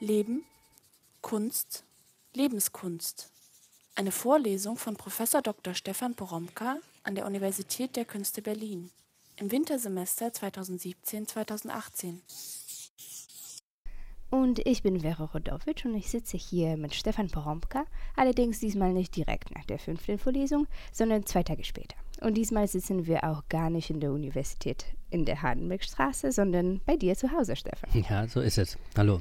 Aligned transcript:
Leben, 0.00 0.44
Kunst, 1.20 1.84
Lebenskunst. 2.32 3.30
Eine 3.94 4.12
Vorlesung 4.12 4.78
von 4.78 4.96
Prof. 4.96 5.22
Dr. 5.42 5.74
Stefan 5.74 6.14
Poromka 6.14 6.78
an 7.02 7.14
der 7.14 7.26
Universität 7.26 7.96
der 7.96 8.06
Künste 8.06 8.40
Berlin 8.40 8.90
im 9.36 9.52
Wintersemester 9.52 10.28
2017-2018. 10.28 12.14
Und 14.30 14.66
ich 14.66 14.82
bin 14.82 15.00
Vera 15.00 15.24
Rodowitsch 15.24 15.84
und 15.84 15.94
ich 15.94 16.08
sitze 16.08 16.38
hier 16.38 16.78
mit 16.78 16.94
Stefan 16.94 17.28
Poromka, 17.28 17.84
allerdings 18.16 18.58
diesmal 18.58 18.94
nicht 18.94 19.14
direkt 19.16 19.54
nach 19.54 19.66
der 19.66 19.78
fünften 19.78 20.18
Vorlesung, 20.18 20.66
sondern 20.92 21.26
zwei 21.26 21.42
Tage 21.42 21.64
später. 21.64 21.96
Und 22.22 22.38
diesmal 22.38 22.68
sitzen 22.68 23.06
wir 23.06 23.24
auch 23.24 23.42
gar 23.50 23.68
nicht 23.68 23.90
in 23.90 24.00
der 24.00 24.12
Universität 24.12 24.86
in 25.10 25.26
der 25.26 25.42
Hardenbergstraße, 25.42 26.32
sondern 26.32 26.80
bei 26.86 26.96
dir 26.96 27.16
zu 27.16 27.32
Hause, 27.32 27.54
Stefan. 27.54 27.90
Ja, 28.08 28.26
so 28.28 28.40
ist 28.40 28.56
es. 28.56 28.78
Hallo. 28.96 29.20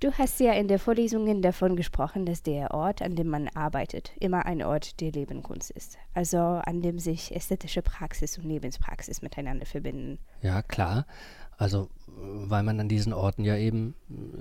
Du 0.00 0.12
hast 0.12 0.38
ja 0.38 0.52
in 0.52 0.68
der 0.68 0.78
Vorlesungen 0.78 1.42
davon 1.42 1.74
gesprochen, 1.74 2.24
dass 2.24 2.44
der 2.44 2.72
Ort, 2.72 3.02
an 3.02 3.16
dem 3.16 3.26
man 3.26 3.48
arbeitet, 3.48 4.12
immer 4.20 4.46
ein 4.46 4.62
Ort 4.62 5.00
der 5.00 5.10
Lebenskunst 5.10 5.72
ist. 5.72 5.98
Also 6.14 6.38
an 6.38 6.82
dem 6.82 7.00
sich 7.00 7.34
ästhetische 7.34 7.82
Praxis 7.82 8.38
und 8.38 8.44
Lebenspraxis 8.44 9.22
miteinander 9.22 9.66
verbinden. 9.66 10.20
Ja, 10.40 10.62
klar. 10.62 11.04
Also, 11.56 11.88
weil 12.06 12.62
man 12.62 12.78
an 12.78 12.88
diesen 12.88 13.12
Orten 13.12 13.42
ja 13.42 13.56
eben 13.56 13.96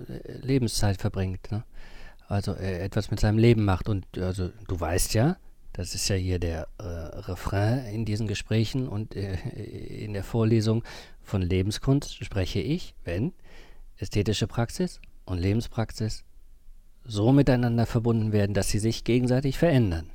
äh, 0.07 0.33
Lebenszeit 0.45 0.97
verbringt. 0.97 1.51
Ne? 1.51 1.63
Also 2.27 2.53
äh, 2.53 2.77
etwas 2.77 3.09
mit 3.09 3.19
seinem 3.19 3.39
Leben 3.39 3.65
macht. 3.65 3.89
Und 3.89 4.05
also 4.19 4.49
du 4.67 4.79
weißt 4.79 5.15
ja, 5.15 5.37
das 5.73 5.95
ist 5.95 6.07
ja 6.07 6.15
hier 6.15 6.37
der 6.37 6.67
äh, 6.77 6.83
Refrain 6.83 7.83
in 7.87 8.05
diesen 8.05 8.27
Gesprächen 8.27 8.87
und 8.87 9.15
äh, 9.15 9.33
in 9.33 10.13
der 10.13 10.23
Vorlesung 10.23 10.83
von 11.23 11.41
Lebenskunst 11.41 12.23
spreche 12.23 12.59
ich, 12.59 12.93
wenn 13.05 13.33
ästhetische 13.97 14.45
Praxis 14.45 15.01
und 15.27 15.37
Lebenspraxis 15.39 16.23
so 17.03 17.31
miteinander 17.31 17.85
verbunden 17.85 18.31
werden, 18.31 18.53
dass 18.53 18.69
sie 18.69 18.79
sich 18.79 19.03
gegenseitig 19.03 19.57
verändern. 19.57 20.09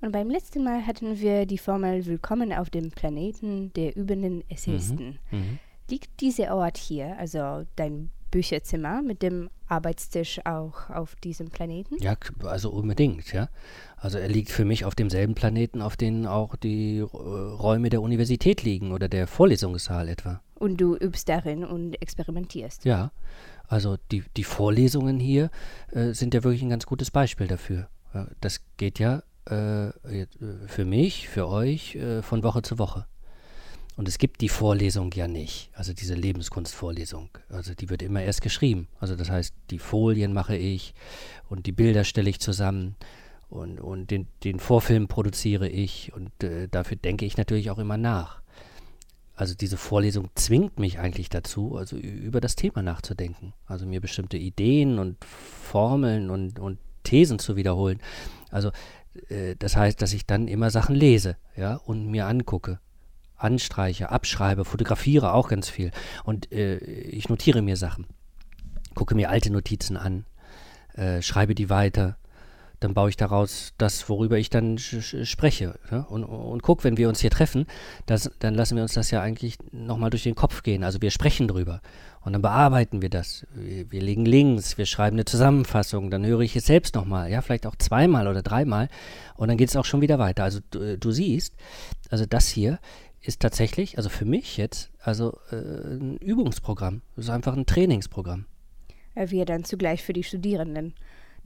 Und 0.00 0.12
beim 0.12 0.28
letzten 0.28 0.62
Mal 0.62 0.86
hatten 0.86 1.20
wir 1.20 1.46
die 1.46 1.58
Formel 1.58 2.06
Willkommen 2.06 2.52
auf 2.52 2.70
dem 2.70 2.90
Planeten 2.90 3.72
der 3.74 3.96
übenden 3.96 4.48
Essayisten. 4.50 5.18
Mhm, 5.30 5.38
mhm. 5.38 5.58
Liegt 5.88 6.20
dieser 6.20 6.54
Ort 6.54 6.76
hier, 6.76 7.16
also 7.18 7.64
dein 7.76 8.10
Bücherzimmer 8.30 9.02
mit 9.02 9.22
dem 9.22 9.48
Arbeitstisch 9.68 10.40
auch 10.44 10.90
auf 10.90 11.16
diesem 11.16 11.48
Planeten? 11.48 11.96
Ja, 12.00 12.16
also 12.44 12.70
unbedingt, 12.70 13.32
ja. 13.32 13.48
Also 13.96 14.18
er 14.18 14.28
liegt 14.28 14.50
für 14.50 14.64
mich 14.64 14.84
auf 14.84 14.94
demselben 14.94 15.34
Planeten, 15.34 15.80
auf 15.80 15.96
dem 15.96 16.26
auch 16.26 16.56
die 16.56 16.98
äh, 16.98 17.04
Räume 17.04 17.88
der 17.88 18.02
Universität 18.02 18.62
liegen 18.62 18.92
oder 18.92 19.08
der 19.08 19.26
Vorlesungssaal 19.26 20.08
etwa. 20.08 20.40
Und 20.54 20.80
du 20.80 20.96
übst 20.96 21.28
darin 21.28 21.64
und 21.64 22.00
experimentierst. 22.00 22.84
Ja, 22.84 23.10
also 23.68 23.96
die, 24.10 24.24
die 24.36 24.44
Vorlesungen 24.44 25.18
hier 25.18 25.50
äh, 25.92 26.12
sind 26.12 26.34
ja 26.34 26.44
wirklich 26.44 26.62
ein 26.62 26.70
ganz 26.70 26.86
gutes 26.86 27.10
Beispiel 27.10 27.46
dafür. 27.46 27.88
Das 28.40 28.60
geht 28.78 28.98
ja 28.98 29.22
äh, 29.50 29.88
äh, 29.88 30.26
für 30.66 30.84
mich, 30.84 31.28
für 31.28 31.48
euch 31.48 31.94
äh, 31.94 32.22
von 32.22 32.42
Woche 32.42 32.62
zu 32.62 32.78
Woche. 32.78 33.06
Und 33.96 34.08
es 34.08 34.18
gibt 34.18 34.40
die 34.42 34.48
Vorlesung 34.48 35.12
ja 35.12 35.26
nicht, 35.26 35.70
also 35.72 35.94
diese 35.94 36.14
Lebenskunstvorlesung. 36.14 37.30
Also 37.48 37.72
die 37.72 37.88
wird 37.88 38.02
immer 38.02 38.22
erst 38.22 38.42
geschrieben. 38.42 38.88
Also 39.00 39.16
das 39.16 39.30
heißt, 39.30 39.54
die 39.70 39.78
Folien 39.78 40.34
mache 40.34 40.56
ich 40.56 40.94
und 41.48 41.66
die 41.66 41.72
Bilder 41.72 42.04
stelle 42.04 42.28
ich 42.28 42.40
zusammen 42.40 42.96
und, 43.48 43.80
und 43.80 44.10
den, 44.10 44.26
den 44.44 44.58
Vorfilm 44.58 45.08
produziere 45.08 45.68
ich 45.68 46.12
und 46.12 46.30
äh, 46.42 46.68
dafür 46.68 46.96
denke 46.96 47.24
ich 47.24 47.36
natürlich 47.36 47.70
auch 47.70 47.78
immer 47.78 47.96
nach. 47.96 48.42
Also 49.36 49.54
diese 49.54 49.76
Vorlesung 49.76 50.30
zwingt 50.34 50.78
mich 50.78 50.98
eigentlich 50.98 51.28
dazu, 51.28 51.76
also 51.76 51.96
über 51.96 52.40
das 52.40 52.56
Thema 52.56 52.82
nachzudenken. 52.82 53.52
Also 53.66 53.86
mir 53.86 54.00
bestimmte 54.00 54.38
Ideen 54.38 54.98
und 54.98 55.22
Formeln 55.24 56.30
und, 56.30 56.58
und 56.58 56.78
Thesen 57.02 57.38
zu 57.38 57.54
wiederholen. 57.54 58.00
Also 58.50 58.72
äh, 59.28 59.54
das 59.58 59.76
heißt, 59.76 60.00
dass 60.00 60.14
ich 60.14 60.26
dann 60.26 60.48
immer 60.48 60.70
Sachen 60.70 60.96
lese, 60.96 61.36
ja, 61.54 61.74
und 61.74 62.06
mir 62.06 62.26
angucke, 62.26 62.80
anstreiche, 63.36 64.10
abschreibe, 64.10 64.64
fotografiere 64.64 65.34
auch 65.34 65.48
ganz 65.48 65.68
viel. 65.68 65.90
Und 66.24 66.50
äh, 66.52 66.78
ich 66.78 67.28
notiere 67.28 67.62
mir 67.62 67.76
Sachen, 67.76 68.06
gucke 68.94 69.14
mir 69.14 69.30
alte 69.30 69.52
Notizen 69.52 69.98
an, 69.98 70.24
äh, 70.94 71.20
schreibe 71.20 71.54
die 71.54 71.68
weiter, 71.68 72.16
dann 72.86 72.94
baue 72.94 73.08
ich 73.10 73.16
daraus 73.16 73.72
das, 73.78 74.08
worüber 74.08 74.38
ich 74.38 74.48
dann 74.48 74.78
spreche. 74.78 75.74
Ja? 75.90 76.02
Und, 76.02 76.22
und 76.22 76.62
guck, 76.62 76.84
wenn 76.84 76.96
wir 76.96 77.08
uns 77.08 77.20
hier 77.20 77.30
treffen, 77.30 77.66
das, 78.06 78.30
dann 78.38 78.54
lassen 78.54 78.76
wir 78.76 78.84
uns 78.84 78.94
das 78.94 79.10
ja 79.10 79.20
eigentlich 79.20 79.58
nochmal 79.72 80.10
durch 80.10 80.22
den 80.22 80.36
Kopf 80.36 80.62
gehen. 80.62 80.84
Also 80.84 81.02
wir 81.02 81.10
sprechen 81.10 81.48
drüber 81.48 81.80
und 82.24 82.32
dann 82.32 82.42
bearbeiten 82.42 83.02
wir 83.02 83.10
das. 83.10 83.44
Wir, 83.56 83.90
wir 83.90 84.00
legen 84.00 84.24
Links, 84.24 84.78
wir 84.78 84.86
schreiben 84.86 85.16
eine 85.16 85.24
Zusammenfassung, 85.24 86.12
dann 86.12 86.24
höre 86.24 86.42
ich 86.42 86.54
es 86.54 86.66
selbst 86.66 86.94
nochmal, 86.94 87.28
ja, 87.28 87.42
vielleicht 87.42 87.66
auch 87.66 87.74
zweimal 87.74 88.28
oder 88.28 88.42
dreimal 88.42 88.88
und 89.34 89.48
dann 89.48 89.56
geht 89.56 89.68
es 89.68 89.74
auch 89.74 89.84
schon 89.84 90.00
wieder 90.00 90.20
weiter. 90.20 90.44
Also 90.44 90.60
du, 90.70 90.96
du 90.96 91.10
siehst, 91.10 91.56
also 92.08 92.24
das 92.24 92.46
hier 92.46 92.78
ist 93.20 93.40
tatsächlich, 93.40 93.96
also 93.96 94.10
für 94.10 94.26
mich 94.26 94.58
jetzt, 94.58 94.92
also 95.00 95.40
äh, 95.50 95.56
ein 95.56 96.18
Übungsprogramm. 96.18 97.02
Das 97.16 97.24
ist 97.24 97.30
einfach 97.32 97.56
ein 97.56 97.66
Trainingsprogramm. 97.66 98.46
Wir 99.16 99.44
dann 99.44 99.64
zugleich 99.64 100.04
für 100.04 100.12
die 100.12 100.22
Studierenden 100.22 100.94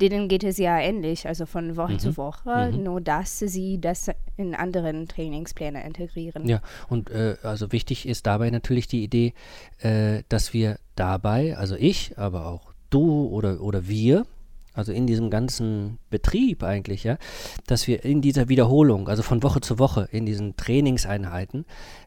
denen 0.00 0.28
geht 0.28 0.44
es 0.44 0.58
ja 0.58 0.78
ähnlich, 0.78 1.26
also 1.26 1.46
von 1.46 1.76
Woche 1.76 1.94
mhm. 1.94 1.98
zu 1.98 2.16
Woche, 2.16 2.70
mhm. 2.72 2.82
nur 2.82 3.00
dass 3.00 3.38
sie 3.38 3.80
das 3.80 4.10
in 4.36 4.54
anderen 4.54 5.06
Trainingspläne 5.06 5.84
integrieren. 5.84 6.48
Ja, 6.48 6.60
und 6.88 7.10
äh, 7.10 7.36
also 7.42 7.72
wichtig 7.72 8.08
ist 8.08 8.26
dabei 8.26 8.50
natürlich 8.50 8.88
die 8.88 9.04
Idee, 9.04 9.34
äh, 9.78 10.22
dass 10.28 10.52
wir 10.52 10.78
dabei, 10.96 11.56
also 11.56 11.76
ich, 11.76 12.18
aber 12.18 12.46
auch 12.46 12.72
du 12.90 13.26
oder, 13.28 13.60
oder 13.60 13.86
wir, 13.88 14.26
also 14.72 14.92
in 14.92 15.06
diesem 15.06 15.30
ganzen 15.30 15.98
Betrieb 16.10 16.62
eigentlich, 16.62 17.04
ja, 17.04 17.18
dass 17.66 17.86
wir 17.86 18.04
in 18.04 18.20
dieser 18.20 18.48
Wiederholung, 18.48 19.08
also 19.08 19.22
von 19.22 19.42
Woche 19.42 19.60
zu 19.60 19.78
Woche, 19.78 20.08
in 20.10 20.26
diesen 20.26 20.56
Trainingseinheiten, 20.56 21.66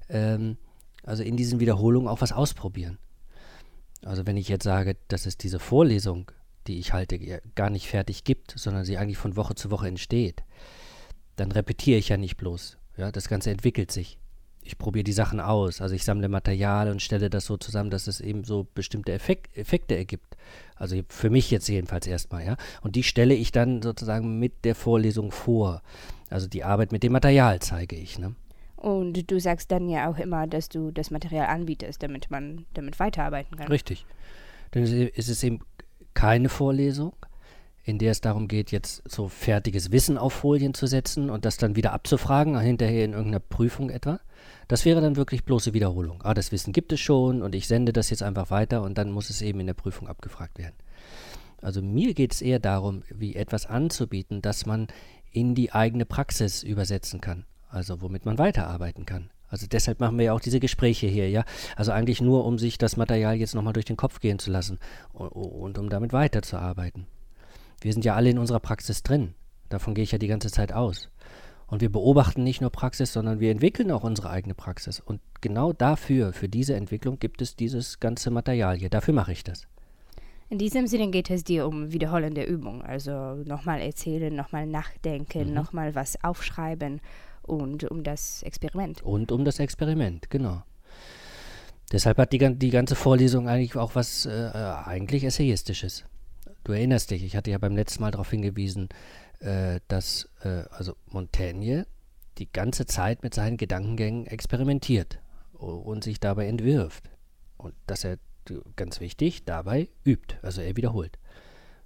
ähm, 0.09 0.57
also 1.03 1.23
in 1.23 1.37
diesen 1.37 1.59
Wiederholungen 1.59 2.07
auch 2.07 2.21
was 2.21 2.31
ausprobieren. 2.31 2.97
Also 4.05 4.25
wenn 4.25 4.37
ich 4.37 4.49
jetzt 4.49 4.63
sage, 4.63 4.95
das 5.07 5.25
ist 5.25 5.43
diese 5.43 5.59
Vorlesung, 5.59 6.31
die 6.67 6.79
ich 6.79 6.93
halte, 6.93 7.19
gar 7.55 7.69
nicht 7.69 7.87
fertig 7.87 8.23
gibt, 8.23 8.53
sondern 8.57 8.85
sie 8.85 8.97
eigentlich 8.97 9.17
von 9.17 9.35
Woche 9.35 9.55
zu 9.55 9.71
Woche 9.71 9.87
entsteht, 9.87 10.43
dann 11.35 11.51
repetiere 11.51 11.99
ich 11.99 12.09
ja 12.09 12.17
nicht 12.17 12.37
bloß. 12.37 12.77
Ja, 12.97 13.11
das 13.11 13.27
Ganze 13.27 13.51
entwickelt 13.51 13.91
sich. 13.91 14.19
Ich 14.65 14.77
probiere 14.77 15.03
die 15.03 15.13
Sachen 15.13 15.41
aus. 15.41 15.81
Also 15.81 15.93
ich 15.93 16.05
sammle 16.05 16.29
Material 16.29 16.89
und 16.89 17.01
stelle 17.01 17.29
das 17.29 17.45
so 17.45 17.57
zusammen, 17.57 17.89
dass 17.89 18.07
es 18.07 18.21
eben 18.21 18.45
so 18.45 18.65
bestimmte 18.73 19.11
Effekt, 19.11 19.57
Effekte 19.57 19.97
ergibt. 19.97 20.37
Also 20.75 20.95
für 21.09 21.29
mich 21.29 21.51
jetzt 21.51 21.67
jedenfalls 21.67 22.07
erstmal, 22.07 22.45
ja. 22.45 22.55
Und 22.81 22.95
die 22.95 23.03
stelle 23.03 23.33
ich 23.33 23.51
dann 23.51 23.81
sozusagen 23.81 24.39
mit 24.39 24.63
der 24.63 24.75
Vorlesung 24.75 25.31
vor. 25.31 25.81
Also 26.29 26.47
die 26.47 26.63
Arbeit 26.63 26.93
mit 26.93 27.03
dem 27.03 27.11
Material 27.11 27.59
zeige 27.59 27.97
ich, 27.97 28.19
ne? 28.19 28.35
Und 28.77 29.31
du 29.31 29.39
sagst 29.39 29.71
dann 29.71 29.89
ja 29.89 30.09
auch 30.09 30.17
immer, 30.17 30.45
dass 30.45 30.69
du 30.69 30.91
das 30.91 31.09
Material 31.09 31.47
anbietest, 31.47 32.03
damit 32.03 32.29
man 32.29 32.65
damit 32.73 32.99
weiterarbeiten 32.99 33.57
kann. 33.57 33.67
Richtig. 33.67 34.05
Denn 34.73 34.83
es 34.83 35.29
ist 35.29 35.43
eben 35.43 35.59
keine 36.13 36.49
Vorlesung, 36.49 37.13
in 37.83 37.99
der 37.99 38.11
es 38.11 38.21
darum 38.21 38.47
geht, 38.47 38.71
jetzt 38.71 39.03
so 39.09 39.27
fertiges 39.27 39.91
Wissen 39.91 40.17
auf 40.17 40.33
Folien 40.33 40.73
zu 40.73 40.87
setzen 40.87 41.29
und 41.29 41.45
das 41.45 41.57
dann 41.57 41.75
wieder 41.75 41.91
abzufragen, 41.91 42.57
hinterher 42.59 43.05
in 43.05 43.13
irgendeiner 43.13 43.41
Prüfung 43.41 43.89
etwa. 43.89 44.19
Das 44.67 44.85
wäre 44.85 45.01
dann 45.01 45.17
wirklich 45.17 45.43
bloße 45.43 45.73
Wiederholung. 45.73 46.21
Ah, 46.23 46.33
das 46.33 46.51
Wissen 46.51 46.71
gibt 46.71 46.93
es 46.93 47.01
schon 47.01 47.41
und 47.41 47.55
ich 47.55 47.67
sende 47.67 47.91
das 47.91 48.09
jetzt 48.09 48.23
einfach 48.23 48.51
weiter 48.51 48.81
und 48.83 48.97
dann 48.97 49.11
muss 49.11 49.29
es 49.29 49.41
eben 49.41 49.59
in 49.59 49.67
der 49.67 49.73
Prüfung 49.73 50.07
abgefragt 50.07 50.57
werden. 50.57 50.75
Also 51.61 51.81
mir 51.81 52.13
geht 52.13 52.33
es 52.33 52.41
eher 52.41 52.59
darum, 52.59 53.03
wie 53.09 53.35
etwas 53.35 53.65
anzubieten, 53.65 54.41
das 54.41 54.65
man 54.65 54.87
in 55.31 55.55
die 55.55 55.71
eigene 55.71 56.05
Praxis 56.05 56.63
übersetzen 56.63 57.21
kann, 57.21 57.45
also 57.69 58.01
womit 58.01 58.25
man 58.25 58.37
weiterarbeiten 58.37 59.05
kann. 59.05 59.29
Also 59.53 59.67
deshalb 59.67 59.99
machen 59.99 60.17
wir 60.17 60.25
ja 60.25 60.33
auch 60.33 60.39
diese 60.39 60.59
Gespräche 60.59 61.05
hier, 61.05 61.29
ja. 61.29 61.45
Also 61.75 61.91
eigentlich 61.91 62.21
nur, 62.21 62.43
um 62.43 62.57
sich 62.57 62.79
das 62.79 62.97
Material 62.97 63.35
jetzt 63.35 63.53
nochmal 63.53 63.73
durch 63.73 63.85
den 63.85 63.97
Kopf 63.97 64.19
gehen 64.19 64.39
zu 64.39 64.49
lassen 64.49 64.79
und, 65.11 65.27
und 65.27 65.77
um 65.77 65.89
damit 65.89 66.11
weiterzuarbeiten. 66.11 67.05
Wir 67.79 67.93
sind 67.93 68.03
ja 68.03 68.15
alle 68.15 68.31
in 68.31 68.39
unserer 68.39 68.59
Praxis 68.59 69.03
drin. 69.03 69.35
Davon 69.69 69.93
gehe 69.93 70.03
ich 70.03 70.11
ja 70.11 70.17
die 70.17 70.25
ganze 70.25 70.49
Zeit 70.49 70.73
aus. 70.73 71.07
Und 71.67 71.81
wir 71.81 71.91
beobachten 71.91 72.43
nicht 72.43 72.61
nur 72.61 72.71
Praxis, 72.71 73.13
sondern 73.13 73.39
wir 73.39 73.51
entwickeln 73.51 73.91
auch 73.91 74.03
unsere 74.03 74.31
eigene 74.31 74.55
Praxis. 74.55 74.99
Und 74.99 75.21
genau 75.39 75.71
dafür, 75.71 76.33
für 76.33 76.49
diese 76.49 76.73
Entwicklung, 76.73 77.19
gibt 77.19 77.39
es 77.43 77.55
dieses 77.55 77.99
ganze 77.99 78.31
Material 78.31 78.75
hier. 78.77 78.89
Dafür 78.89 79.13
mache 79.13 79.33
ich 79.33 79.43
das. 79.43 79.67
In 80.49 80.57
diesem 80.57 80.87
Sinne 80.87 81.11
geht 81.11 81.29
es 81.29 81.43
dir 81.43 81.67
um 81.67 81.93
wiederholende 81.93 82.41
Übung. 82.41 82.81
Also 82.81 83.35
nochmal 83.45 83.81
erzählen, 83.81 84.35
nochmal 84.35 84.65
nachdenken, 84.65 85.49
mhm. 85.49 85.53
nochmal 85.53 85.93
was 85.93 86.23
aufschreiben 86.23 87.01
und 87.43 87.83
um 87.85 88.03
das 88.03 88.43
Experiment. 88.43 89.01
Und 89.03 89.31
um 89.31 89.45
das 89.45 89.59
Experiment, 89.59 90.29
genau. 90.29 90.63
Deshalb 91.91 92.17
hat 92.17 92.33
die, 92.33 92.55
die 92.55 92.69
ganze 92.71 92.95
Vorlesung 92.95 93.47
eigentlich 93.47 93.75
auch 93.75 93.95
was 93.95 94.25
äh, 94.25 94.49
eigentlich 94.85 95.23
Essayistisches. 95.23 96.05
Du 96.63 96.71
erinnerst 96.71 97.11
dich, 97.11 97.23
ich 97.23 97.35
hatte 97.35 97.51
ja 97.51 97.57
beim 97.57 97.75
letzten 97.75 98.01
Mal 98.01 98.11
darauf 98.11 98.31
hingewiesen, 98.31 98.89
äh, 99.39 99.79
dass 99.87 100.29
äh, 100.43 100.63
also 100.71 100.95
Montaigne 101.07 101.85
die 102.37 102.51
ganze 102.51 102.85
Zeit 102.85 103.21
mit 103.21 103.33
seinen 103.33 103.57
Gedankengängen 103.57 104.25
experimentiert 104.25 105.19
und 105.53 106.03
sich 106.03 106.19
dabei 106.19 106.47
entwirft. 106.47 107.09
Und 107.57 107.75
dass 107.85 108.03
er, 108.03 108.17
ganz 108.75 108.99
wichtig, 108.99 109.45
dabei 109.45 109.89
übt, 110.03 110.37
also 110.41 110.61
er 110.61 110.75
wiederholt. 110.75 111.17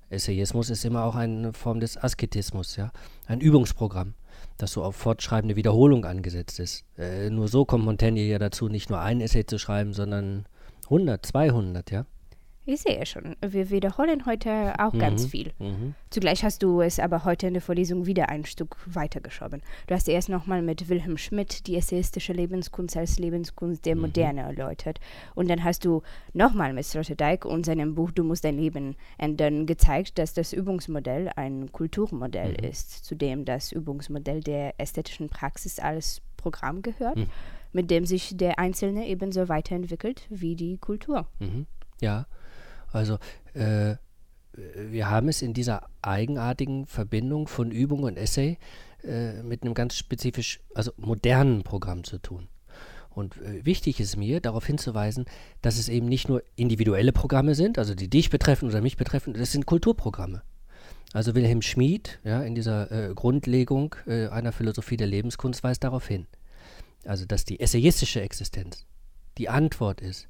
Essayismus 0.09 0.69
ist 0.69 0.85
immer 0.85 1.03
auch 1.03 1.15
eine 1.15 1.53
Form 1.53 1.79
des 1.79 1.97
Asketismus, 1.97 2.75
ja, 2.75 2.91
ein 3.25 3.41
Übungsprogramm, 3.41 4.13
das 4.57 4.71
so 4.71 4.83
auf 4.83 4.95
fortschreibende 4.95 5.55
Wiederholung 5.55 6.05
angesetzt 6.05 6.59
ist. 6.59 6.85
Äh, 6.97 7.29
nur 7.29 7.47
so 7.47 7.65
kommt 7.65 7.85
Montaigne 7.85 8.21
ja 8.21 8.39
dazu, 8.39 8.69
nicht 8.69 8.89
nur 8.89 8.99
ein 8.99 9.21
Essay 9.21 9.45
zu 9.45 9.57
schreiben, 9.59 9.93
sondern 9.93 10.45
100, 10.85 11.25
200, 11.25 11.91
ja. 11.91 12.05
Ich 12.69 12.81
sehe 12.81 13.05
schon, 13.05 13.37
wir 13.39 13.69
wiederholen 13.69 14.25
heute 14.25 14.73
auch 14.77 14.91
Mhm, 14.91 14.99
ganz 14.99 15.25
viel. 15.25 15.53
Mhm. 15.57 15.95
Zugleich 16.09 16.43
hast 16.43 16.61
du 16.61 16.81
es 16.81 16.99
aber 16.99 17.23
heute 17.23 17.47
in 17.47 17.53
der 17.53 17.61
Vorlesung 17.61 18.05
wieder 18.07 18.27
ein 18.27 18.43
Stück 18.43 18.75
weitergeschoben. 18.85 19.61
Du 19.87 19.95
hast 19.95 20.09
erst 20.09 20.27
nochmal 20.27 20.61
mit 20.61 20.89
Wilhelm 20.89 21.17
Schmidt 21.17 21.65
die 21.67 21.77
essayistische 21.77 22.33
Lebenskunst 22.33 22.97
als 22.97 23.19
Lebenskunst 23.19 23.85
der 23.85 23.95
Moderne 23.95 24.41
erläutert. 24.41 24.99
Und 25.33 25.49
dann 25.49 25.63
hast 25.63 25.85
du 25.85 26.01
nochmal 26.33 26.73
mit 26.73 26.83
Sloterdijk 26.83 27.45
und 27.45 27.65
seinem 27.65 27.95
Buch 27.95 28.11
Du 28.11 28.25
musst 28.25 28.43
dein 28.43 28.57
Leben 28.57 28.97
ändern 29.17 29.65
gezeigt, 29.65 30.17
dass 30.17 30.33
das 30.33 30.51
Übungsmodell 30.51 31.31
ein 31.37 31.71
Kulturmodell 31.71 32.65
ist, 32.65 33.05
zu 33.05 33.15
dem 33.15 33.45
das 33.45 33.71
Übungsmodell 33.71 34.41
der 34.41 34.77
ästhetischen 34.77 35.29
Praxis 35.29 35.79
als 35.79 36.21
Programm 36.35 36.81
gehört, 36.81 37.17
mit 37.71 37.89
dem 37.91 38.05
sich 38.05 38.35
der 38.35 38.59
Einzelne 38.59 39.07
ebenso 39.07 39.47
weiterentwickelt 39.47 40.27
wie 40.29 40.57
die 40.57 40.77
Kultur. 40.79 41.27
Mhm. 41.39 41.65
Ja, 42.01 42.27
also 42.97 43.17
äh, 43.53 43.95
wir 44.53 45.09
haben 45.09 45.29
es 45.29 45.41
in 45.41 45.53
dieser 45.53 45.89
eigenartigen 46.01 46.87
Verbindung 46.87 47.47
von 47.47 47.71
Übung 47.71 48.03
und 48.03 48.17
Essay 48.17 48.57
äh, 49.03 49.43
mit 49.43 49.63
einem 49.63 49.73
ganz 49.73 49.95
spezifisch, 49.95 50.59
also 50.73 50.91
modernen 50.97 51.63
Programm 51.63 52.03
zu 52.03 52.17
tun. 52.17 52.47
Und 53.09 53.37
äh, 53.37 53.65
wichtig 53.65 53.99
ist 53.99 54.17
mir, 54.17 54.41
darauf 54.41 54.65
hinzuweisen, 54.65 55.25
dass 55.61 55.77
es 55.77 55.89
eben 55.89 56.07
nicht 56.07 56.29
nur 56.29 56.43
individuelle 56.55 57.11
Programme 57.11 57.55
sind, 57.55 57.77
also 57.77 57.95
die 57.95 58.09
dich 58.09 58.29
betreffen 58.29 58.69
oder 58.69 58.81
mich 58.81 58.97
betreffen, 58.97 59.33
das 59.33 59.51
sind 59.51 59.65
Kulturprogramme. 59.65 60.41
Also 61.13 61.35
Wilhelm 61.35 61.61
Schmid, 61.61 62.19
ja, 62.23 62.41
in 62.43 62.53
dieser 62.53 62.91
äh, 62.91 63.13
Grundlegung 63.13 63.95
äh, 64.07 64.27
einer 64.27 64.51
Philosophie 64.51 64.97
der 64.97 65.07
Lebenskunst 65.07 65.63
weist 65.63 65.83
darauf 65.83 66.07
hin. 66.07 66.27
Also, 67.05 67.25
dass 67.25 67.45
die 67.45 67.59
essayistische 67.59 68.21
Existenz 68.21 68.85
die 69.37 69.49
Antwort 69.49 70.01
ist 70.01 70.27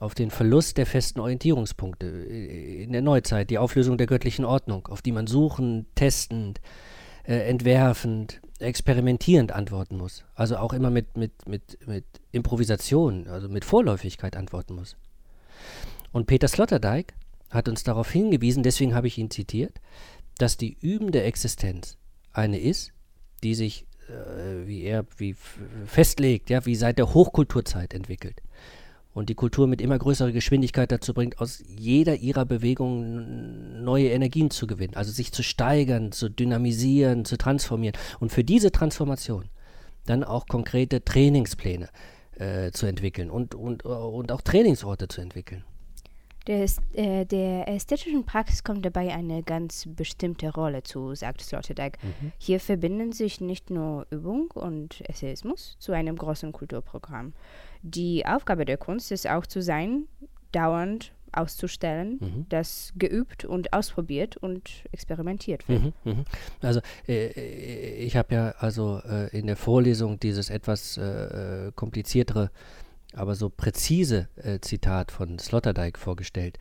auf 0.00 0.14
den 0.14 0.30
Verlust 0.30 0.78
der 0.78 0.86
festen 0.86 1.20
Orientierungspunkte 1.20 2.06
äh, 2.06 2.82
in 2.82 2.92
der 2.92 3.02
Neuzeit, 3.02 3.50
die 3.50 3.58
Auflösung 3.58 3.98
der 3.98 4.06
göttlichen 4.06 4.44
Ordnung, 4.44 4.88
auf 4.88 5.02
die 5.02 5.12
man 5.12 5.26
suchend, 5.26 5.86
testend, 5.94 6.60
äh, 7.22 7.48
entwerfend, 7.48 8.40
experimentierend 8.58 9.52
antworten 9.52 9.98
muss. 9.98 10.24
Also 10.34 10.56
auch 10.56 10.72
immer 10.72 10.90
mit, 10.90 11.16
mit, 11.18 11.46
mit, 11.46 11.86
mit 11.86 12.04
Improvisation, 12.32 13.28
also 13.28 13.48
mit 13.48 13.64
Vorläufigkeit 13.64 14.36
antworten 14.36 14.74
muss. 14.74 14.96
Und 16.12 16.26
Peter 16.26 16.48
Sloterdijk 16.48 17.12
hat 17.50 17.68
uns 17.68 17.84
darauf 17.84 18.10
hingewiesen, 18.10 18.62
deswegen 18.62 18.94
habe 18.94 19.06
ich 19.06 19.18
ihn 19.18 19.30
zitiert, 19.30 19.80
dass 20.38 20.56
die 20.56 20.78
übende 20.80 21.22
Existenz 21.22 21.98
eine 22.32 22.58
ist, 22.58 22.92
die 23.42 23.54
sich, 23.54 23.86
äh, 24.08 24.66
wie 24.66 24.82
er 24.82 25.04
wie 25.18 25.36
festlegt, 25.84 26.48
ja, 26.48 26.64
wie 26.64 26.74
seit 26.74 26.96
der 26.96 27.12
Hochkulturzeit 27.12 27.92
entwickelt 27.92 28.40
und 29.12 29.28
die 29.28 29.34
Kultur 29.34 29.66
mit 29.66 29.80
immer 29.80 29.98
größerer 29.98 30.32
Geschwindigkeit 30.32 30.92
dazu 30.92 31.14
bringt, 31.14 31.40
aus 31.40 31.62
jeder 31.66 32.16
ihrer 32.16 32.44
Bewegungen 32.44 33.82
neue 33.82 34.10
Energien 34.10 34.50
zu 34.50 34.66
gewinnen, 34.66 34.94
also 34.94 35.10
sich 35.10 35.32
zu 35.32 35.42
steigern, 35.42 36.12
zu 36.12 36.28
dynamisieren, 36.28 37.24
zu 37.24 37.36
transformieren 37.36 37.96
und 38.20 38.30
für 38.32 38.44
diese 38.44 38.70
Transformation 38.70 39.46
dann 40.06 40.24
auch 40.24 40.46
konkrete 40.46 41.04
Trainingspläne 41.04 41.88
äh, 42.36 42.70
zu 42.70 42.86
entwickeln 42.86 43.30
und, 43.30 43.54
und, 43.54 43.84
und 43.84 44.32
auch 44.32 44.40
Trainingsorte 44.40 45.08
zu 45.08 45.20
entwickeln. 45.20 45.64
Der, 46.50 46.66
äh, 46.94 47.24
der 47.26 47.68
ästhetischen 47.68 48.26
Praxis 48.26 48.64
kommt 48.64 48.84
dabei 48.84 49.14
eine 49.14 49.44
ganz 49.44 49.86
bestimmte 49.86 50.52
Rolle 50.52 50.82
zu, 50.82 51.14
sagt 51.14 51.42
Sloterdijk. 51.42 51.96
Hier 52.38 52.58
verbinden 52.58 53.12
sich 53.12 53.40
nicht 53.40 53.70
nur 53.70 54.04
Übung 54.10 54.50
und 54.50 55.08
Essayismus 55.08 55.76
zu 55.78 55.92
einem 55.92 56.16
großen 56.16 56.50
Kulturprogramm. 56.50 57.34
Die 57.82 58.26
Aufgabe 58.26 58.64
der 58.64 58.78
Kunst 58.78 59.12
ist 59.12 59.30
auch 59.30 59.46
zu 59.46 59.62
sein, 59.62 60.06
dauernd 60.50 61.12
auszustellen, 61.32 62.46
das 62.48 62.92
geübt 62.96 63.44
und 63.44 63.72
ausprobiert 63.72 64.36
und 64.36 64.84
experimentiert 64.90 65.68
wird. 65.68 65.82
Mhm, 65.84 65.92
mhm. 66.04 66.24
Also 66.60 66.80
äh, 67.06 67.26
äh, 67.26 67.94
ich 68.04 68.16
habe 68.16 68.34
ja 68.34 68.54
also 68.58 69.00
äh, 69.08 69.28
in 69.38 69.46
der 69.46 69.56
Vorlesung 69.56 70.18
dieses 70.18 70.50
etwas 70.50 70.96
äh, 70.96 71.68
äh, 71.68 71.72
kompliziertere, 71.76 72.50
aber 73.14 73.34
so 73.34 73.48
präzise 73.50 74.28
äh, 74.36 74.60
Zitat 74.60 75.10
von 75.10 75.38
Sloterdijk 75.38 75.98
vorgestellt, 75.98 76.58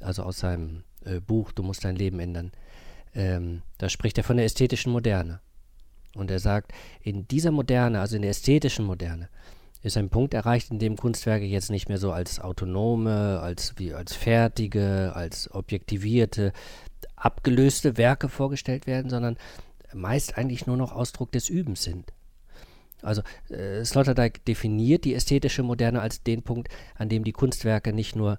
also 0.00 0.22
aus 0.22 0.38
seinem 0.38 0.84
äh, 1.04 1.20
Buch 1.20 1.52
Du 1.52 1.62
musst 1.62 1.84
dein 1.84 1.96
Leben 1.96 2.20
ändern. 2.20 2.52
Ähm, 3.14 3.62
da 3.78 3.88
spricht 3.88 4.18
er 4.18 4.24
von 4.24 4.36
der 4.36 4.46
ästhetischen 4.46 4.92
Moderne. 4.92 5.40
Und 6.14 6.30
er 6.30 6.40
sagt, 6.40 6.72
in 7.02 7.28
dieser 7.28 7.50
Moderne, 7.50 8.00
also 8.00 8.16
in 8.16 8.22
der 8.22 8.30
ästhetischen 8.30 8.84
Moderne, 8.84 9.28
ist 9.82 9.96
ein 9.96 10.10
Punkt 10.10 10.34
erreicht, 10.34 10.70
in 10.70 10.78
dem 10.78 10.96
Kunstwerke 10.96 11.44
jetzt 11.44 11.70
nicht 11.70 11.88
mehr 11.88 11.98
so 11.98 12.12
als 12.12 12.40
autonome, 12.40 13.40
als, 13.40 13.74
wie, 13.76 13.94
als 13.94 14.14
fertige, 14.14 15.12
als 15.14 15.52
objektivierte, 15.52 16.52
abgelöste 17.16 17.96
Werke 17.96 18.28
vorgestellt 18.28 18.86
werden, 18.86 19.10
sondern 19.10 19.36
meist 19.94 20.36
eigentlich 20.36 20.66
nur 20.66 20.76
noch 20.76 20.92
Ausdruck 20.92 21.32
des 21.32 21.48
Übens 21.48 21.82
sind. 21.82 22.12
Also 23.02 23.22
äh, 23.50 23.84
Sloterdijk 23.84 24.44
definiert 24.44 25.04
die 25.04 25.14
ästhetische 25.14 25.62
Moderne 25.62 26.00
als 26.00 26.22
den 26.22 26.42
Punkt, 26.42 26.68
an 26.96 27.08
dem 27.08 27.24
die 27.24 27.32
Kunstwerke 27.32 27.92
nicht 27.92 28.16
nur 28.16 28.38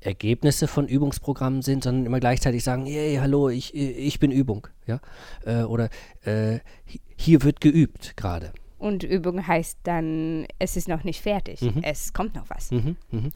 Ergebnisse 0.00 0.68
von 0.68 0.86
Übungsprogrammen 0.86 1.62
sind, 1.62 1.82
sondern 1.84 2.06
immer 2.06 2.20
gleichzeitig 2.20 2.62
sagen, 2.62 2.86
hey, 2.86 3.16
hallo, 3.16 3.48
ich, 3.48 3.74
ich 3.74 4.20
bin 4.20 4.30
Übung. 4.30 4.68
Ja? 4.86 5.00
Äh, 5.44 5.62
oder 5.62 5.88
äh, 6.24 6.60
hi- 6.86 7.00
hier 7.16 7.42
wird 7.42 7.60
geübt 7.60 8.16
gerade. 8.16 8.52
Und 8.78 9.02
Übung 9.02 9.46
heißt 9.46 9.78
dann, 9.84 10.46
es 10.58 10.76
ist 10.76 10.86
noch 10.86 11.02
nicht 11.02 11.22
fertig, 11.22 11.60
es 11.82 12.12
kommt 12.12 12.34
noch 12.34 12.48
was. 12.50 12.70
Mhm, 12.70 12.96
mhm. 13.10 13.32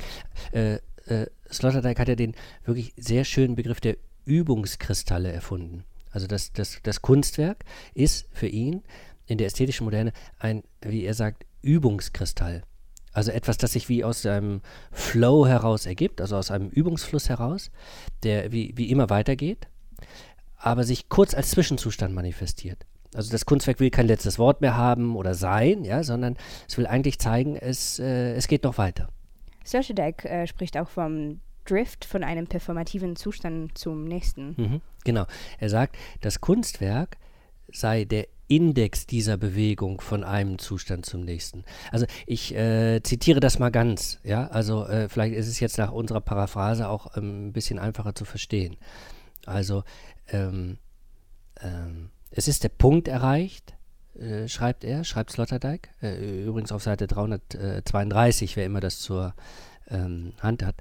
Äh, 0.53 0.75
äh, 1.07 1.27
Sloterdijk 1.51 1.99
hat 1.99 2.09
ja 2.09 2.15
den 2.15 2.35
wirklich 2.65 2.93
sehr 2.99 3.25
schönen 3.25 3.57
Begriff 3.57 3.81
der 3.81 3.97
Übungskristalle 4.27 5.33
erfunden. 5.33 5.85
Also 6.11 6.27
das, 6.27 6.53
das, 6.53 6.79
das 6.83 7.01
Kunstwerk 7.03 7.65
ist 7.95 8.27
für 8.33 8.49
ihn 8.49 8.83
in 9.31 9.39
der 9.39 9.47
ästhetischen 9.47 9.85
Moderne 9.85 10.13
ein, 10.39 10.65
wie 10.83 11.05
er 11.05 11.15
sagt, 11.15 11.47
Übungskristall. 11.63 12.63
Also 13.13 13.31
etwas, 13.31 13.59
das 13.59 13.73
sich 13.73 13.89
wie 13.89 14.05
aus 14.05 14.27
einem 14.27 14.61
Flow 14.93 15.47
heraus 15.47 15.87
ergibt, 15.87 16.21
also 16.21 16.37
aus 16.37 16.51
einem 16.51 16.69
Übungsfluss 16.69 17.29
heraus, 17.29 17.71
der 18.23 18.53
wie, 18.53 18.73
wie 18.77 18.91
immer 18.91 19.11
weitergeht, 19.11 19.69
aber 20.57 20.85
sich 20.85 21.09
kurz 21.09 21.35
als 21.35 21.51
Zwischenzustand 21.51 22.15
manifestiert. 22.15 22.87
Also 23.15 23.33
das 23.33 23.47
Kunstwerk 23.47 23.81
will 23.81 23.91
kein 23.91 24.07
letztes 24.07 24.39
Wort 24.39 24.61
mehr 24.61 24.77
haben 24.77 25.17
oder 25.17 25.35
sein, 25.35 25.85
ja, 25.85 26.05
sondern 26.05 26.37
es 26.69 26.79
will 26.79 26.87
eigentlich 26.87 27.19
zeigen, 27.19 27.57
es, 27.57 27.99
äh, 27.99 28.35
es 28.35 28.47
geht 28.47 28.63
noch 28.63 28.79
weiter. 28.79 29.09
Sloterdijk 29.65 30.25
äh, 30.25 30.47
spricht 30.47 30.77
auch 30.77 30.89
vom 30.89 31.41
Drift 31.65 32.05
von 32.05 32.25
einem 32.25 32.47
performativen 32.47 33.17
Zustand 33.17 33.77
zum 33.77 34.05
nächsten. 34.05 34.55
Mhm, 34.57 34.81
genau. 35.05 35.27
Er 35.59 35.69
sagt, 35.69 35.97
das 36.21 36.41
Kunstwerk 36.41 37.17
sei 37.73 38.05
der 38.05 38.27
Index 38.51 39.07
dieser 39.07 39.37
Bewegung 39.37 40.01
von 40.01 40.25
einem 40.25 40.59
Zustand 40.59 41.07
zum 41.07 41.21
nächsten. 41.21 41.65
Also 41.93 42.07
ich 42.27 42.53
äh, 42.55 43.01
zitiere 43.03 43.39
das 43.39 43.61
mal 43.61 43.71
ganz, 43.71 44.19
ja. 44.25 44.49
Also 44.49 44.87
äh, 44.87 45.09
vielleicht 45.09 45.37
ist 45.37 45.47
es 45.47 45.61
jetzt 45.61 45.79
nach 45.79 45.93
unserer 45.93 46.21
Paraphrase 46.21 46.89
auch 46.89 47.17
ähm, 47.17 47.49
ein 47.49 47.53
bisschen 47.53 47.79
einfacher 47.79 48.15
zu 48.15 48.25
verstehen. 48.25 48.77
Also 49.47 49.85
ähm, 50.29 50.79
ähm, 51.61 52.11
es 52.33 52.49
ist 52.49 52.65
der 52.65 52.71
Punkt 52.71 53.07
erreicht, 53.07 53.75
äh, 54.19 54.49
schreibt 54.49 54.83
er, 54.83 55.05
schreibt 55.05 55.31
Sloterdijk, 55.31 55.89
äh, 56.03 56.45
übrigens 56.45 56.73
auf 56.73 56.83
Seite 56.83 57.07
332, 57.07 58.57
wer 58.57 58.67
immer 58.67 58.81
das 58.81 58.99
zur 58.99 59.35
ähm, 59.89 60.33
Hand 60.41 60.65
hat. 60.65 60.75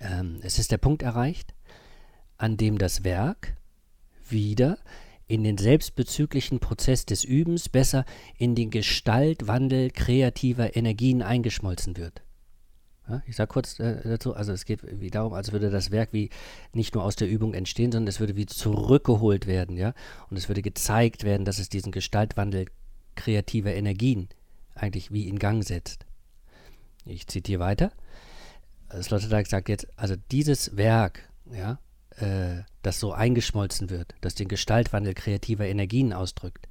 Ähm, 0.00 0.38
es 0.42 0.58
ist 0.58 0.70
der 0.70 0.78
Punkt 0.78 1.02
erreicht, 1.02 1.54
an 2.36 2.58
dem 2.58 2.76
das 2.76 3.04
Werk 3.04 3.56
wieder 4.28 4.76
in 5.32 5.44
den 5.44 5.56
selbstbezüglichen 5.56 6.60
Prozess 6.60 7.06
des 7.06 7.24
Übens 7.24 7.70
besser 7.70 8.04
in 8.36 8.54
den 8.54 8.68
Gestaltwandel 8.68 9.90
kreativer 9.90 10.76
Energien 10.76 11.22
eingeschmolzen 11.22 11.96
wird. 11.96 12.22
Ja, 13.08 13.22
ich 13.26 13.36
sage 13.36 13.48
kurz 13.48 13.80
äh, 13.80 14.02
dazu, 14.04 14.34
also 14.34 14.52
es 14.52 14.66
geht 14.66 14.80
wie 15.00 15.08
darum, 15.08 15.32
als 15.32 15.50
würde 15.52 15.70
das 15.70 15.90
Werk 15.90 16.12
wie 16.12 16.28
nicht 16.74 16.94
nur 16.94 17.02
aus 17.02 17.16
der 17.16 17.30
Übung 17.30 17.54
entstehen, 17.54 17.90
sondern 17.92 18.08
es 18.08 18.20
würde 18.20 18.36
wie 18.36 18.44
zurückgeholt 18.44 19.46
werden, 19.46 19.78
ja, 19.78 19.94
und 20.28 20.36
es 20.36 20.50
würde 20.50 20.60
gezeigt 20.60 21.24
werden, 21.24 21.46
dass 21.46 21.58
es 21.58 21.70
diesen 21.70 21.92
Gestaltwandel 21.92 22.66
kreativer 23.14 23.72
Energien 23.72 24.28
eigentlich 24.74 25.12
wie 25.12 25.28
in 25.28 25.38
Gang 25.38 25.64
setzt. 25.64 26.04
Ich 27.06 27.26
zitiere 27.26 27.60
weiter. 27.60 27.90
Sloterdijk 29.00 29.46
sagt 29.46 29.70
jetzt, 29.70 29.86
also 29.96 30.14
dieses 30.30 30.76
Werk, 30.76 31.26
ja, 31.50 31.78
äh, 32.18 32.62
das 32.82 33.00
so 33.00 33.12
eingeschmolzen 33.12 33.90
wird, 33.90 34.14
das 34.20 34.34
den 34.34 34.48
Gestaltwandel 34.48 35.14
kreativer 35.14 35.66
Energien 35.66 36.12
ausdrückt, 36.12 36.68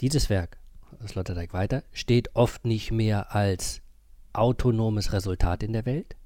dieses 0.00 0.30
Werk, 0.30 0.58
Sloterdijk 1.06 1.52
weiter, 1.52 1.82
steht 1.92 2.34
oft 2.34 2.64
nicht 2.64 2.90
mehr 2.90 3.34
als 3.34 3.80
autonomes 4.32 5.12
Resultat 5.12 5.62
in 5.62 5.72
der 5.72 5.86
Welt, 5.86 6.16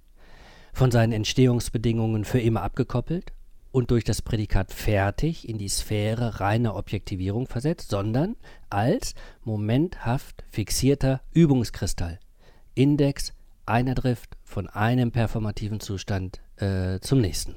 von 0.72 0.90
seinen 0.90 1.12
Entstehungsbedingungen 1.12 2.24
für 2.24 2.40
immer 2.40 2.62
abgekoppelt 2.62 3.32
und 3.72 3.90
durch 3.90 4.04
das 4.04 4.22
Prädikat 4.22 4.72
fertig 4.72 5.48
in 5.48 5.58
die 5.58 5.68
Sphäre 5.68 6.40
reiner 6.40 6.76
Objektivierung 6.76 7.46
versetzt, 7.46 7.90
sondern 7.90 8.36
als 8.70 9.14
momenthaft 9.44 10.44
fixierter 10.50 11.20
Übungskristall. 11.32 12.18
Index 12.74 13.32
einer 13.66 13.94
Drift 13.94 14.36
von 14.44 14.68
einem 14.68 15.12
performativen 15.12 15.80
Zustand 15.80 16.40
äh, 16.56 17.00
zum 17.00 17.20
nächsten. 17.20 17.56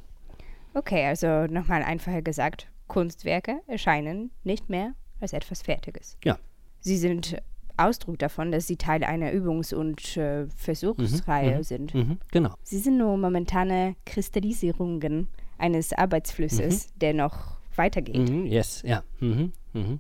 Okay, 0.74 1.06
also 1.06 1.46
nochmal 1.48 1.84
einfacher 1.84 2.22
gesagt, 2.22 2.68
Kunstwerke 2.88 3.62
erscheinen 3.68 4.32
nicht 4.44 4.70
mehr 4.70 4.94
als 5.20 5.34
etwas 5.34 5.62
Fertiges. 5.62 6.18
Ja. 6.24 6.38
Sie 6.80 6.98
sind 6.98 7.38
Ausdruck 7.78 8.20
davon, 8.20 8.52
dass 8.52 8.68
sie 8.68 8.76
Teil 8.78 9.04
einer 9.04 9.32
Übungs- 9.32 9.74
und 9.74 10.18
äh, 10.18 10.48
Versuchsreihe 10.48 11.58
Mhm, 11.58 11.64
sind. 11.64 11.94
Mhm, 11.94 12.18
genau. 12.32 12.54
Sie 12.64 12.78
sind 12.80 12.98
nur 12.98 13.18
momentane 13.18 13.96
Kristallisierungen 14.06 15.28
eines 15.58 15.94
Arbeitsflusses, 15.94 16.90
der 16.96 17.14
noch 17.14 17.58
weitergeht. 17.76 18.30
Mhm, 18.30 18.46
yes, 18.46 18.82
ja. 18.86 19.04
Mhm, 19.20 19.54
mhm. 19.74 20.00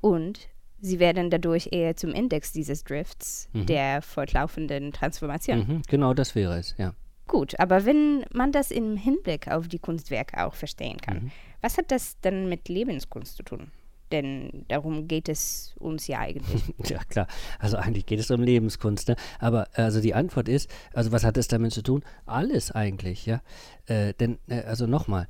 Und 0.00 0.48
sie 0.80 0.98
werden 0.98 1.30
dadurch 1.30 1.68
eher 1.72 1.96
zum 1.96 2.10
Index 2.12 2.52
dieses 2.52 2.84
Drifts, 2.84 3.48
Mhm. 3.52 3.66
der 3.66 4.02
fortlaufenden 4.02 4.92
Transformation. 4.92 5.58
Mhm, 5.58 5.82
genau 5.88 6.14
das 6.14 6.34
wäre 6.34 6.58
es, 6.58 6.74
ja. 6.78 6.94
Gut, 7.30 7.58
aber 7.60 7.84
wenn 7.86 8.24
man 8.32 8.50
das 8.50 8.72
im 8.72 8.96
Hinblick 8.96 9.46
auf 9.46 9.68
die 9.68 9.78
Kunstwerke 9.78 10.44
auch 10.44 10.54
verstehen 10.54 10.96
kann, 10.98 11.16
Mhm. 11.24 11.30
was 11.60 11.78
hat 11.78 11.92
das 11.92 12.16
dann 12.22 12.48
mit 12.48 12.68
Lebenskunst 12.68 13.36
zu 13.36 13.44
tun? 13.44 13.70
Denn 14.10 14.64
darum 14.66 15.06
geht 15.06 15.28
es 15.28 15.76
uns 15.78 16.08
ja 16.08 16.18
eigentlich. 16.18 16.62
Ja, 16.90 16.98
klar. 17.04 17.28
Also 17.60 17.76
eigentlich 17.76 18.06
geht 18.06 18.18
es 18.18 18.32
um 18.32 18.42
Lebenskunst, 18.42 19.06
ne? 19.06 19.14
Aber 19.38 19.68
also 19.74 20.00
die 20.00 20.14
Antwort 20.14 20.48
ist, 20.48 20.68
also 20.92 21.12
was 21.12 21.22
hat 21.22 21.36
es 21.36 21.46
damit 21.46 21.72
zu 21.72 21.82
tun? 21.82 22.02
Alles 22.26 22.72
eigentlich, 22.72 23.26
ja. 23.26 23.40
Äh, 23.86 24.12
denn, 24.14 24.38
äh, 24.48 24.62
also 24.62 24.88
nochmal, 24.88 25.28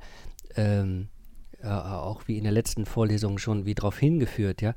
ähm, 0.55 1.09
äh, 1.61 1.67
auch 1.67 2.27
wie 2.27 2.39
in 2.39 2.43
der 2.45 2.53
letzten 2.53 2.87
Vorlesung 2.87 3.37
schon 3.37 3.65
wie 3.67 3.75
darauf 3.75 3.99
hingeführt, 3.99 4.63
ja. 4.63 4.73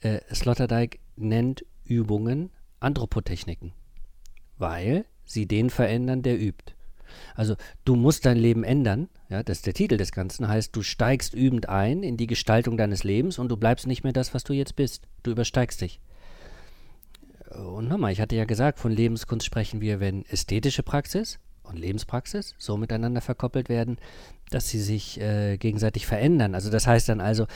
Äh, 0.00 0.20
Sloterdijk 0.32 1.00
nennt 1.16 1.64
Übungen 1.84 2.50
Anthropotechniken, 2.78 3.72
weil 4.56 5.04
sie 5.28 5.46
den 5.46 5.70
verändern, 5.70 6.22
der 6.22 6.40
übt. 6.40 6.74
Also 7.34 7.56
du 7.84 7.94
musst 7.94 8.26
dein 8.26 8.36
Leben 8.36 8.64
ändern, 8.64 9.08
ja, 9.28 9.42
das 9.42 9.58
ist 9.58 9.66
der 9.66 9.74
Titel 9.74 9.96
des 9.96 10.12
Ganzen, 10.12 10.48
heißt, 10.48 10.74
du 10.74 10.82
steigst 10.82 11.34
übend 11.34 11.68
ein 11.68 12.02
in 12.02 12.16
die 12.16 12.26
Gestaltung 12.26 12.76
deines 12.76 13.04
Lebens 13.04 13.38
und 13.38 13.48
du 13.48 13.56
bleibst 13.56 13.86
nicht 13.86 14.04
mehr 14.04 14.12
das, 14.12 14.34
was 14.34 14.44
du 14.44 14.52
jetzt 14.52 14.76
bist. 14.76 15.06
Du 15.22 15.30
übersteigst 15.30 15.80
dich. 15.80 16.00
Und 17.50 17.88
nochmal, 17.88 18.12
ich 18.12 18.20
hatte 18.20 18.36
ja 18.36 18.44
gesagt, 18.44 18.78
von 18.78 18.92
Lebenskunst 18.92 19.46
sprechen 19.46 19.80
wir, 19.80 20.00
wenn 20.00 20.24
ästhetische 20.26 20.82
Praxis 20.82 21.38
und 21.62 21.78
Lebenspraxis 21.78 22.54
so 22.58 22.76
miteinander 22.76 23.20
verkoppelt 23.20 23.68
werden, 23.68 23.98
dass 24.50 24.68
sie 24.68 24.80
sich 24.80 25.20
äh, 25.20 25.56
gegenseitig 25.56 26.06
verändern. 26.06 26.54
Also 26.54 26.70
das 26.70 26.86
heißt 26.86 27.08
dann 27.08 27.20
also, 27.20 27.46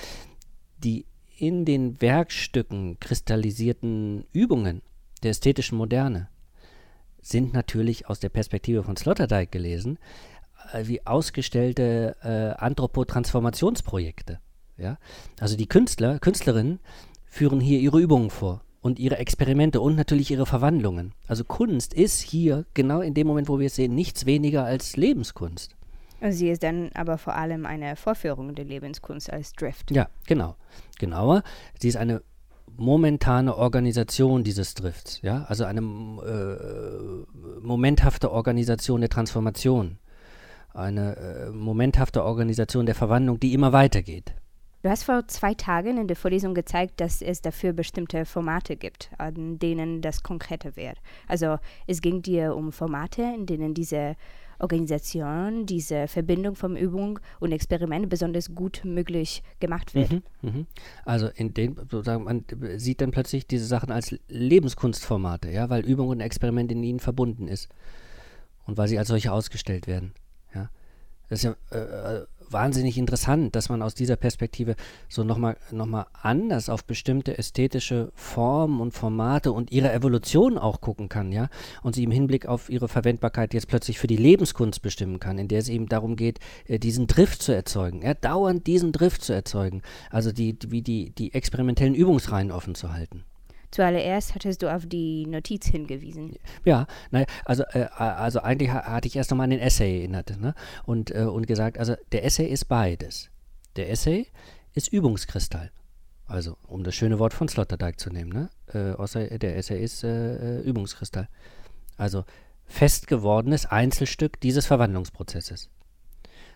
die 0.78 1.06
in 1.36 1.64
den 1.64 2.00
Werkstücken 2.00 2.98
kristallisierten 3.00 4.24
Übungen 4.32 4.82
der 5.22 5.30
ästhetischen 5.30 5.76
Moderne 5.78 6.28
sind 7.22 7.54
natürlich 7.54 8.08
aus 8.08 8.20
der 8.20 8.28
Perspektive 8.28 8.82
von 8.82 8.96
Sloterdijk 8.96 9.50
gelesen 9.50 9.98
äh, 10.72 10.86
wie 10.86 11.06
ausgestellte 11.06 12.16
äh, 12.22 12.60
Anthropotransformationsprojekte. 12.62 14.40
Ja? 14.76 14.98
Also 15.40 15.56
die 15.56 15.66
Künstler, 15.66 16.18
Künstlerinnen 16.18 16.80
führen 17.24 17.60
hier 17.60 17.80
ihre 17.80 18.00
Übungen 18.00 18.30
vor 18.30 18.62
und 18.80 18.98
ihre 18.98 19.18
Experimente 19.18 19.80
und 19.80 19.96
natürlich 19.96 20.30
ihre 20.30 20.46
Verwandlungen. 20.46 21.12
Also 21.26 21.44
Kunst 21.44 21.94
ist 21.94 22.20
hier 22.20 22.66
genau 22.74 23.00
in 23.00 23.14
dem 23.14 23.26
Moment, 23.26 23.48
wo 23.48 23.58
wir 23.58 23.66
es 23.66 23.76
sehen, 23.76 23.94
nichts 23.94 24.26
weniger 24.26 24.64
als 24.64 24.96
Lebenskunst. 24.96 25.76
Und 26.20 26.32
sie 26.32 26.50
ist 26.50 26.62
dann 26.62 26.90
aber 26.94 27.18
vor 27.18 27.34
allem 27.34 27.66
eine 27.66 27.96
Vorführung 27.96 28.54
der 28.54 28.64
Lebenskunst 28.64 29.32
als 29.32 29.52
Drift. 29.54 29.90
Ja, 29.90 30.08
genau. 30.26 30.56
Genauer, 30.98 31.42
sie 31.80 31.88
ist 31.88 31.96
eine 31.96 32.22
momentane 32.76 33.56
Organisation 33.56 34.44
dieses 34.44 34.74
Drifts, 34.74 35.20
ja, 35.22 35.44
also 35.48 35.64
eine 35.64 35.80
äh, 35.80 37.60
momenthafte 37.60 38.32
Organisation 38.32 39.00
der 39.00 39.10
Transformation, 39.10 39.98
eine 40.74 41.16
äh, 41.16 41.50
momenthafte 41.50 42.24
Organisation 42.24 42.86
der 42.86 42.94
Verwandlung, 42.94 43.38
die 43.40 43.54
immer 43.54 43.72
weitergeht. 43.72 44.34
Du 44.82 44.90
hast 44.90 45.04
vor 45.04 45.28
zwei 45.28 45.54
Tagen 45.54 45.96
in 45.96 46.08
der 46.08 46.16
Vorlesung 46.16 46.54
gezeigt, 46.54 47.00
dass 47.00 47.22
es 47.22 47.40
dafür 47.40 47.72
bestimmte 47.72 48.24
Formate 48.24 48.74
gibt, 48.76 49.12
an 49.16 49.60
denen 49.60 50.02
das 50.02 50.24
konkreter 50.24 50.74
wird. 50.74 50.96
Also 51.28 51.58
es 51.86 52.02
ging 52.02 52.20
dir 52.20 52.56
um 52.56 52.72
Formate, 52.72 53.22
in 53.22 53.46
denen 53.46 53.74
diese 53.74 54.16
Organisation, 54.62 55.66
diese 55.66 56.08
Verbindung 56.08 56.54
von 56.54 56.76
Übung 56.76 57.18
und 57.40 57.52
Experiment 57.52 58.08
besonders 58.08 58.54
gut 58.54 58.82
möglich 58.84 59.42
gemacht 59.60 59.94
wird. 59.94 60.12
Mhm, 60.12 60.22
mhm. 60.42 60.66
Also 61.04 61.28
in 61.34 61.52
dem, 61.52 61.76
sozusagen, 61.76 62.24
man 62.24 62.44
sieht 62.76 63.00
dann 63.00 63.10
plötzlich 63.10 63.46
diese 63.46 63.66
Sachen 63.66 63.90
als 63.90 64.16
Lebenskunstformate, 64.28 65.50
ja, 65.50 65.68
weil 65.68 65.84
Übung 65.84 66.08
und 66.08 66.20
Experiment 66.20 66.70
in 66.72 66.82
ihnen 66.82 67.00
verbunden 67.00 67.48
ist 67.48 67.68
und 68.66 68.76
weil 68.76 68.88
sie 68.88 68.98
als 68.98 69.08
solche 69.08 69.32
ausgestellt 69.32 69.86
werden. 69.86 70.14
Ja. 70.54 70.70
Das 71.28 71.42
ist 71.42 71.44
ja 71.44 71.56
äh, 71.76 72.24
wahnsinnig 72.52 72.98
interessant, 72.98 73.56
dass 73.56 73.68
man 73.68 73.82
aus 73.82 73.94
dieser 73.94 74.16
Perspektive 74.16 74.76
so 75.08 75.24
nochmal 75.24 75.56
noch 75.70 75.86
mal 75.86 76.06
anders 76.20 76.68
auf 76.68 76.84
bestimmte 76.84 77.38
ästhetische 77.38 78.12
Formen 78.14 78.80
und 78.80 78.92
Formate 78.92 79.52
und 79.52 79.72
ihre 79.72 79.92
Evolution 79.92 80.58
auch 80.58 80.80
gucken 80.80 81.08
kann, 81.08 81.32
ja, 81.32 81.48
und 81.82 81.94
sie 81.94 82.04
im 82.04 82.10
Hinblick 82.10 82.46
auf 82.46 82.70
ihre 82.70 82.88
Verwendbarkeit 82.88 83.54
jetzt 83.54 83.68
plötzlich 83.68 83.98
für 83.98 84.06
die 84.06 84.16
Lebenskunst 84.16 84.82
bestimmen 84.82 85.20
kann, 85.20 85.38
in 85.38 85.48
der 85.48 85.58
es 85.58 85.68
eben 85.68 85.88
darum 85.88 86.16
geht, 86.16 86.38
äh, 86.66 86.78
diesen 86.78 87.06
Drift 87.06 87.42
zu 87.42 87.52
erzeugen, 87.52 88.02
ja, 88.02 88.14
dauernd 88.14 88.66
diesen 88.66 88.92
Drift 88.92 89.22
zu 89.22 89.32
erzeugen, 89.32 89.82
also 90.10 90.32
die, 90.32 90.56
wie 90.68 90.82
die, 90.82 91.10
die 91.10 91.34
experimentellen 91.34 91.94
Übungsreihen 91.94 92.50
offen 92.50 92.74
zu 92.74 92.92
halten. 92.92 93.24
Zuallererst 93.72 94.34
hattest 94.34 94.62
du 94.62 94.72
auf 94.72 94.86
die 94.86 95.26
Notiz 95.26 95.66
hingewiesen. 95.66 96.36
Ja, 96.64 96.86
naja, 97.10 97.26
also, 97.44 97.64
äh, 97.72 97.88
also 97.96 98.40
eigentlich 98.40 98.70
ha 98.70 98.84
hatte 98.84 99.08
ich 99.08 99.16
erst 99.16 99.30
nochmal 99.30 99.44
an 99.44 99.50
den 99.50 99.60
Essay 99.60 99.98
erinnert 99.98 100.38
ne? 100.38 100.54
und, 100.84 101.10
äh, 101.10 101.22
und 101.24 101.46
gesagt, 101.46 101.78
also 101.78 101.96
der 102.12 102.24
Essay 102.24 102.46
ist 102.46 102.66
beides. 102.66 103.30
Der 103.76 103.90
Essay 103.90 104.26
ist 104.74 104.92
Übungskristall. 104.92 105.72
Also, 106.26 106.56
um 106.68 106.84
das 106.84 106.94
schöne 106.94 107.18
Wort 107.18 107.34
von 107.34 107.48
Sloterdijk 107.48 107.98
zu 107.98 108.10
nehmen, 108.10 108.32
ne? 108.32 108.50
Äh, 108.72 108.96
außer 108.96 109.38
der 109.38 109.56
Essay 109.56 109.82
ist 109.82 110.04
äh, 110.04 110.60
Übungskristall. 110.60 111.28
Also 111.96 112.24
fest 112.64 113.06
gewordenes 113.06 113.66
Einzelstück 113.66 114.40
dieses 114.40 114.66
Verwandlungsprozesses. 114.66 115.68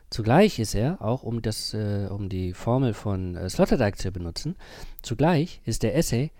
Zugleich 0.08 0.58
ist 0.58 0.74
er, 0.74 1.02
auch 1.02 1.22
um, 1.22 1.42
das, 1.42 1.74
äh, 1.74 2.08
um 2.10 2.28
die 2.28 2.52
Formel 2.52 2.94
von 2.94 3.36
äh, 3.36 3.50
Sloterdijk 3.50 3.98
zu 3.98 4.12
benutzen, 4.12 4.56
zugleich 5.02 5.60
ist 5.64 5.82
der 5.82 5.96
Essay 5.96 6.30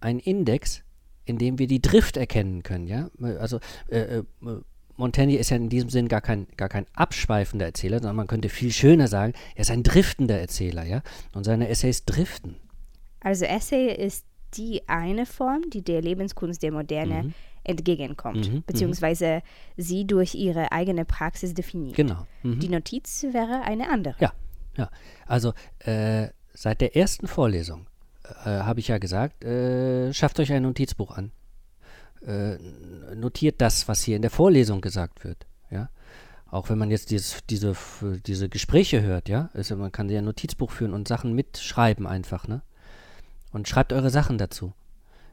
ein 0.00 0.18
Index, 0.18 0.82
in 1.24 1.38
dem 1.38 1.58
wir 1.58 1.66
die 1.66 1.82
Drift 1.82 2.16
erkennen 2.16 2.62
können, 2.62 2.86
ja. 2.86 3.10
Also 3.38 3.60
äh, 3.88 4.18
äh, 4.18 4.24
Montaigne 4.96 5.36
ist 5.36 5.50
ja 5.50 5.56
in 5.56 5.68
diesem 5.68 5.90
Sinn 5.90 6.08
gar 6.08 6.20
kein, 6.20 6.46
gar 6.56 6.68
kein 6.68 6.86
abschweifender 6.94 7.66
Erzähler, 7.66 7.98
sondern 7.98 8.16
man 8.16 8.26
könnte 8.26 8.48
viel 8.48 8.72
schöner 8.72 9.06
sagen, 9.08 9.32
er 9.54 9.60
ist 9.62 9.70
ein 9.70 9.82
driftender 9.84 10.40
Erzähler, 10.40 10.84
ja. 10.84 11.02
Und 11.34 11.44
seine 11.44 11.68
Essays 11.68 12.04
driften. 12.04 12.56
Also 13.20 13.44
Essay 13.44 13.94
ist 13.94 14.24
die 14.54 14.88
eine 14.88 15.26
Form, 15.26 15.68
die 15.70 15.82
der 15.82 16.00
Lebenskunst 16.02 16.62
der 16.62 16.72
Moderne 16.72 17.24
Mhm. 17.24 17.34
entgegenkommt, 17.64 18.50
Mhm, 18.50 18.62
beziehungsweise 18.66 19.42
sie 19.76 20.06
durch 20.06 20.34
ihre 20.34 20.72
eigene 20.72 21.04
Praxis 21.04 21.52
definiert. 21.54 21.94
Genau. 21.96 22.26
Mhm. 22.42 22.58
Die 22.60 22.68
Notiz 22.68 23.24
wäre 23.30 23.62
eine 23.62 23.90
andere. 23.90 24.14
Ja, 24.20 24.32
ja. 24.76 24.90
Also 25.26 25.52
äh, 25.80 26.28
seit 26.54 26.80
der 26.80 26.96
ersten 26.96 27.26
Vorlesung 27.28 27.86
äh, 28.44 28.60
habe 28.60 28.80
ich 28.80 28.88
ja 28.88 28.98
gesagt, 28.98 29.44
äh, 29.44 30.12
schafft 30.12 30.40
euch 30.40 30.52
ein 30.52 30.62
Notizbuch 30.62 31.16
an. 31.16 31.32
Äh, 32.26 32.56
notiert 33.14 33.60
das, 33.60 33.88
was 33.88 34.02
hier 34.02 34.16
in 34.16 34.22
der 34.22 34.30
Vorlesung 34.30 34.80
gesagt 34.80 35.24
wird. 35.24 35.46
Ja. 35.70 35.88
Auch 36.50 36.70
wenn 36.70 36.78
man 36.78 36.90
jetzt 36.90 37.10
dieses, 37.10 37.44
diese, 37.48 37.74
diese 38.26 38.48
Gespräche 38.48 39.02
hört, 39.02 39.28
ja, 39.28 39.50
also 39.52 39.76
man 39.76 39.92
kann 39.92 40.08
ja 40.08 40.18
ein 40.18 40.24
Notizbuch 40.24 40.70
führen 40.70 40.94
und 40.94 41.06
Sachen 41.06 41.34
mitschreiben 41.34 42.06
einfach, 42.06 42.48
ne? 42.48 42.62
Und 43.52 43.68
schreibt 43.68 43.92
eure 43.92 44.10
Sachen 44.10 44.38
dazu. 44.38 44.72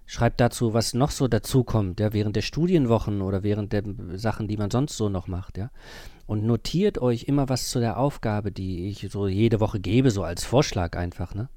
Schreibt 0.05 0.39
dazu, 0.39 0.73
was 0.73 0.93
noch 0.93 1.11
so 1.11 1.27
dazukommt, 1.27 1.99
ja, 1.99 2.13
während 2.13 2.35
der 2.35 2.41
Studienwochen 2.41 3.21
oder 3.21 3.43
während 3.43 3.73
der 3.73 3.83
Sachen, 4.15 4.47
die 4.47 4.57
man 4.57 4.69
sonst 4.69 4.97
so 4.97 5.09
noch 5.09 5.27
macht, 5.27 5.57
ja. 5.57 5.71
Und 6.27 6.43
notiert 6.43 6.97
euch 6.97 7.23
immer 7.23 7.49
was 7.49 7.69
zu 7.69 7.79
der 7.79 7.97
Aufgabe, 7.97 8.51
die 8.51 8.89
ich 8.89 9.07
so 9.09 9.27
jede 9.27 9.59
Woche 9.59 9.79
gebe, 9.79 10.11
so 10.11 10.23
als 10.23 10.43
Vorschlag 10.43 10.97
einfach, 10.97 11.33
ne? 11.33 11.49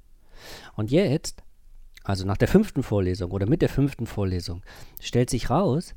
Und 0.74 0.90
jetzt, 0.90 1.42
also 2.04 2.24
nach 2.24 2.36
der 2.36 2.48
fünften 2.48 2.82
Vorlesung 2.82 3.30
oder 3.30 3.46
mit 3.46 3.62
der 3.62 3.68
fünften 3.68 4.06
Vorlesung, 4.06 4.62
stellt 5.00 5.30
sich 5.30 5.50
raus, 5.50 5.94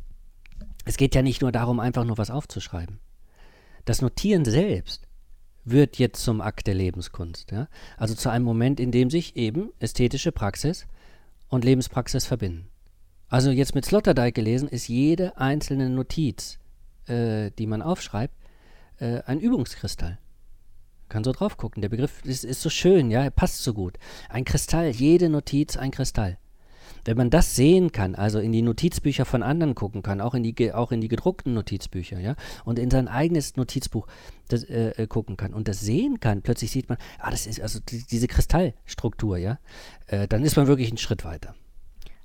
es 0.86 0.98
geht 0.98 1.15
ja 1.15 1.21
nicht 1.21 1.41
nur 1.41 1.51
darum, 1.51 1.79
einfach 1.79 2.05
nur 2.05 2.17
was 2.17 2.31
aufzuschreiben. 2.31 3.00
Das 3.86 4.01
Notieren 4.01 4.45
selbst 4.45 5.07
wird 5.63 5.98
jetzt 5.98 6.24
zum 6.24 6.41
Akt 6.41 6.67
der 6.67 6.74
Lebenskunst, 6.74 7.51
ja? 7.51 7.67
Also 7.98 8.15
zu 8.15 8.29
einem 8.29 8.45
Moment, 8.45 8.79
in 8.79 8.91
dem 8.91 9.10
sich 9.10 9.36
eben 9.36 9.71
ästhetische 9.79 10.31
Praxis 10.31 10.88
und 11.50 11.63
Lebenspraxis 11.65 12.25
verbinden. 12.25 12.67
Also 13.27 13.51
jetzt 13.51 13.75
mit 13.75 13.86
Sloterdijk 13.86 14.36
gelesen, 14.36 14.67
ist 14.67 14.88
jede 14.88 15.38
einzelne 15.38 15.89
Notiz, 15.89 16.57
äh, 17.07 17.51
die 17.51 17.67
man 17.67 17.81
aufschreibt, 17.81 18.36
äh, 19.00 19.21
ein 19.24 19.39
Übungskristall. 19.39 20.17
Kann 21.12 21.24
so 21.24 21.32
drauf 21.32 21.58
gucken. 21.58 21.82
Der 21.82 21.89
Begriff 21.89 22.24
ist, 22.25 22.44
ist 22.44 22.62
so 22.62 22.70
schön, 22.70 23.12
ja, 23.12 23.30
passt 23.30 23.63
so 23.63 23.74
gut. 23.74 23.98
Ein 24.30 24.46
Kristall, 24.46 24.89
jede 24.89 25.30
Notiz 25.30 25.77
ein 25.77 25.91
Kristall. 25.91 26.38
Wenn 27.03 27.18
man 27.18 27.30
das 27.30 27.56
sehen 27.56 27.91
kann, 27.91 28.15
also 28.15 28.39
in 28.39 28.51
die 28.51 28.62
Notizbücher 28.62 29.25
von 29.25 29.44
anderen 29.44 29.75
gucken 29.75 30.03
kann, 30.03 30.22
auch 30.22 30.36
in 30.36 30.44
die, 30.44 30.74
auch 30.74 30.91
in 30.91 31.01
die 31.01 31.08
gedruckten 31.08 31.53
Notizbücher, 31.53 32.20
ja, 32.20 32.36
und 32.63 32.77
in 32.77 32.91
sein 32.91 33.08
eigenes 33.08 33.56
Notizbuch 33.56 34.08
das, 34.50 34.63
äh, 34.63 34.91
äh 34.91 35.08
gucken 35.08 35.36
kann 35.36 35.53
und 35.53 35.68
das 35.68 35.80
sehen 35.80 36.20
kann, 36.20 36.44
plötzlich 36.44 36.72
sieht 36.72 36.89
man, 36.89 37.00
ah, 37.20 37.32
das 37.32 37.48
ist 37.48 37.60
also 37.60 37.80
die, 37.80 38.03
diese 38.06 38.27
Kristallstruktur, 38.27 39.38
ja, 39.38 39.58
äh, 40.08 40.27
dann 40.27 40.44
ist 40.44 40.58
man 40.58 40.68
wirklich 40.68 40.89
einen 40.89 40.98
Schritt 40.98 41.25
weiter. 41.25 41.56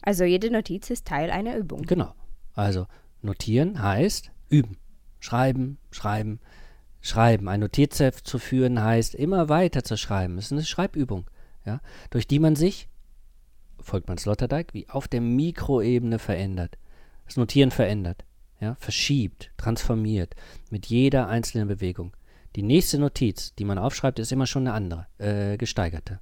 Also 0.03 0.25
jede 0.25 0.51
Notiz 0.51 0.91
ist 0.91 1.07
Teil 1.07 1.31
einer 1.31 1.57
Übung. 1.57 1.83
Genau. 1.83 2.15
Also 2.55 2.87
notieren 3.23 3.83
heißt 3.83 4.31
üben. 4.51 4.77
Schreiben, 5.21 5.79
schreiben, 5.91 6.39
schreiben. 7.07 7.49
Ein 7.49 7.61
Notizheft 7.61 8.27
zu 8.27 8.39
führen 8.39 8.83
heißt 8.83 9.15
immer 9.15 9.49
weiter 9.49 9.85
zu 9.85 9.97
schreiben. 9.97 10.39
Es 10.39 10.47
ist 10.47 10.53
eine 10.53 10.65
Schreibübung, 10.65 11.25
ja, 11.65 11.81
durch 12.11 12.27
die 12.27 12.39
man 12.39 12.57
sich 12.57 12.89
folgt 13.87 14.09
man 14.09 14.19
Sloterdijk, 14.19 14.75
wie 14.75 14.89
auf 14.89 15.09
der 15.09 15.21
Mikroebene 15.21 16.19
verändert. 16.19 16.77
Das 17.25 17.37
Notieren 17.37 17.71
verändert, 17.71 18.25
ja, 18.61 18.75
verschiebt, 18.77 19.53
transformiert 19.57 20.35
mit 20.71 20.87
jeder 20.87 21.29
einzelnen 21.29 21.69
Bewegung. 21.69 22.17
Die 22.57 22.63
nächste 22.63 22.99
Notiz, 22.99 23.55
die 23.55 23.65
man 23.65 23.79
aufschreibt, 23.79 24.19
ist 24.19 24.33
immer 24.33 24.47
schon 24.47 24.67
eine 24.67 24.75
andere, 24.75 25.07
äh, 25.19 25.57
gesteigerte. 25.57 26.21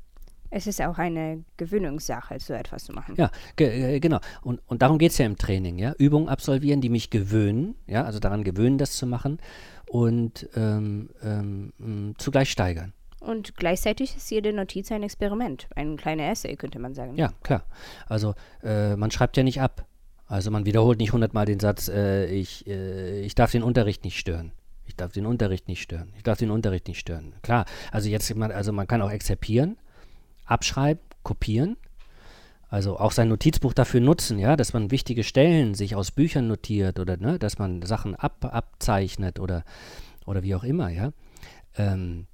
Es 0.54 0.68
ist 0.68 0.80
auch 0.80 0.98
eine 0.98 1.42
Gewöhnungssache, 1.56 2.38
so 2.38 2.54
etwas 2.54 2.84
zu 2.84 2.92
machen. 2.92 3.16
Ja, 3.16 3.32
ge 3.56 3.96
äh, 3.96 3.98
genau. 3.98 4.20
Und, 4.40 4.60
und 4.68 4.82
darum 4.82 4.98
geht 4.98 5.10
es 5.10 5.18
ja 5.18 5.26
im 5.26 5.36
Training, 5.36 5.78
ja. 5.78 5.94
Übungen 5.98 6.28
absolvieren, 6.28 6.80
die 6.80 6.90
mich 6.90 7.10
gewöhnen, 7.10 7.74
ja, 7.88 8.04
also 8.04 8.20
daran 8.20 8.44
gewöhnen, 8.44 8.78
das 8.78 8.92
zu 8.92 9.04
machen 9.04 9.40
und 9.88 10.48
ähm, 10.54 11.10
ähm, 11.24 12.14
zugleich 12.18 12.52
steigern. 12.52 12.92
Und 13.18 13.56
gleichzeitig 13.56 14.16
ist 14.16 14.30
jede 14.30 14.52
Notiz 14.52 14.92
ein 14.92 15.02
Experiment, 15.02 15.66
ein 15.74 15.96
kleiner 15.96 16.30
Essay, 16.30 16.54
könnte 16.54 16.78
man 16.78 16.94
sagen. 16.94 17.16
Ja, 17.16 17.32
klar. 17.42 17.64
Also 18.06 18.36
äh, 18.62 18.94
man 18.94 19.10
schreibt 19.10 19.36
ja 19.36 19.42
nicht 19.42 19.60
ab. 19.60 19.84
Also 20.28 20.52
man 20.52 20.66
wiederholt 20.66 21.00
nicht 21.00 21.12
hundertmal 21.12 21.46
den 21.46 21.58
Satz, 21.58 21.88
äh, 21.88 22.26
ich, 22.26 22.64
äh, 22.68 23.22
ich 23.22 23.34
darf 23.34 23.50
den 23.50 23.64
Unterricht 23.64 24.04
nicht 24.04 24.20
stören. 24.20 24.52
Ich 24.86 24.94
darf 24.94 25.10
den 25.10 25.26
Unterricht 25.26 25.66
nicht 25.66 25.82
stören. 25.82 26.12
Ich 26.16 26.22
darf 26.22 26.38
den 26.38 26.52
Unterricht 26.52 26.86
nicht 26.86 27.00
stören. 27.00 27.34
Klar, 27.42 27.64
also 27.90 28.08
jetzt, 28.08 28.32
also 28.32 28.72
man 28.72 28.86
kann 28.86 29.02
auch 29.02 29.10
exerpieren, 29.10 29.78
abschreiben, 30.44 31.02
kopieren. 31.22 31.76
Also 32.68 32.98
auch 32.98 33.12
sein 33.12 33.28
Notizbuch 33.28 33.72
dafür 33.72 34.00
nutzen, 34.00 34.38
ja, 34.38 34.56
dass 34.56 34.72
man 34.72 34.90
wichtige 34.90 35.22
Stellen 35.22 35.74
sich 35.74 35.94
aus 35.94 36.10
Büchern 36.10 36.48
notiert 36.48 36.98
oder 36.98 37.16
ne, 37.16 37.38
dass 37.38 37.58
man 37.58 37.82
Sachen 37.82 38.16
ab, 38.16 38.44
abzeichnet 38.44 39.38
oder, 39.38 39.64
oder 40.26 40.42
wie 40.42 40.54
auch 40.54 40.64
immer, 40.64 40.88
ja. 40.88 41.12
Ähm, 41.76 42.26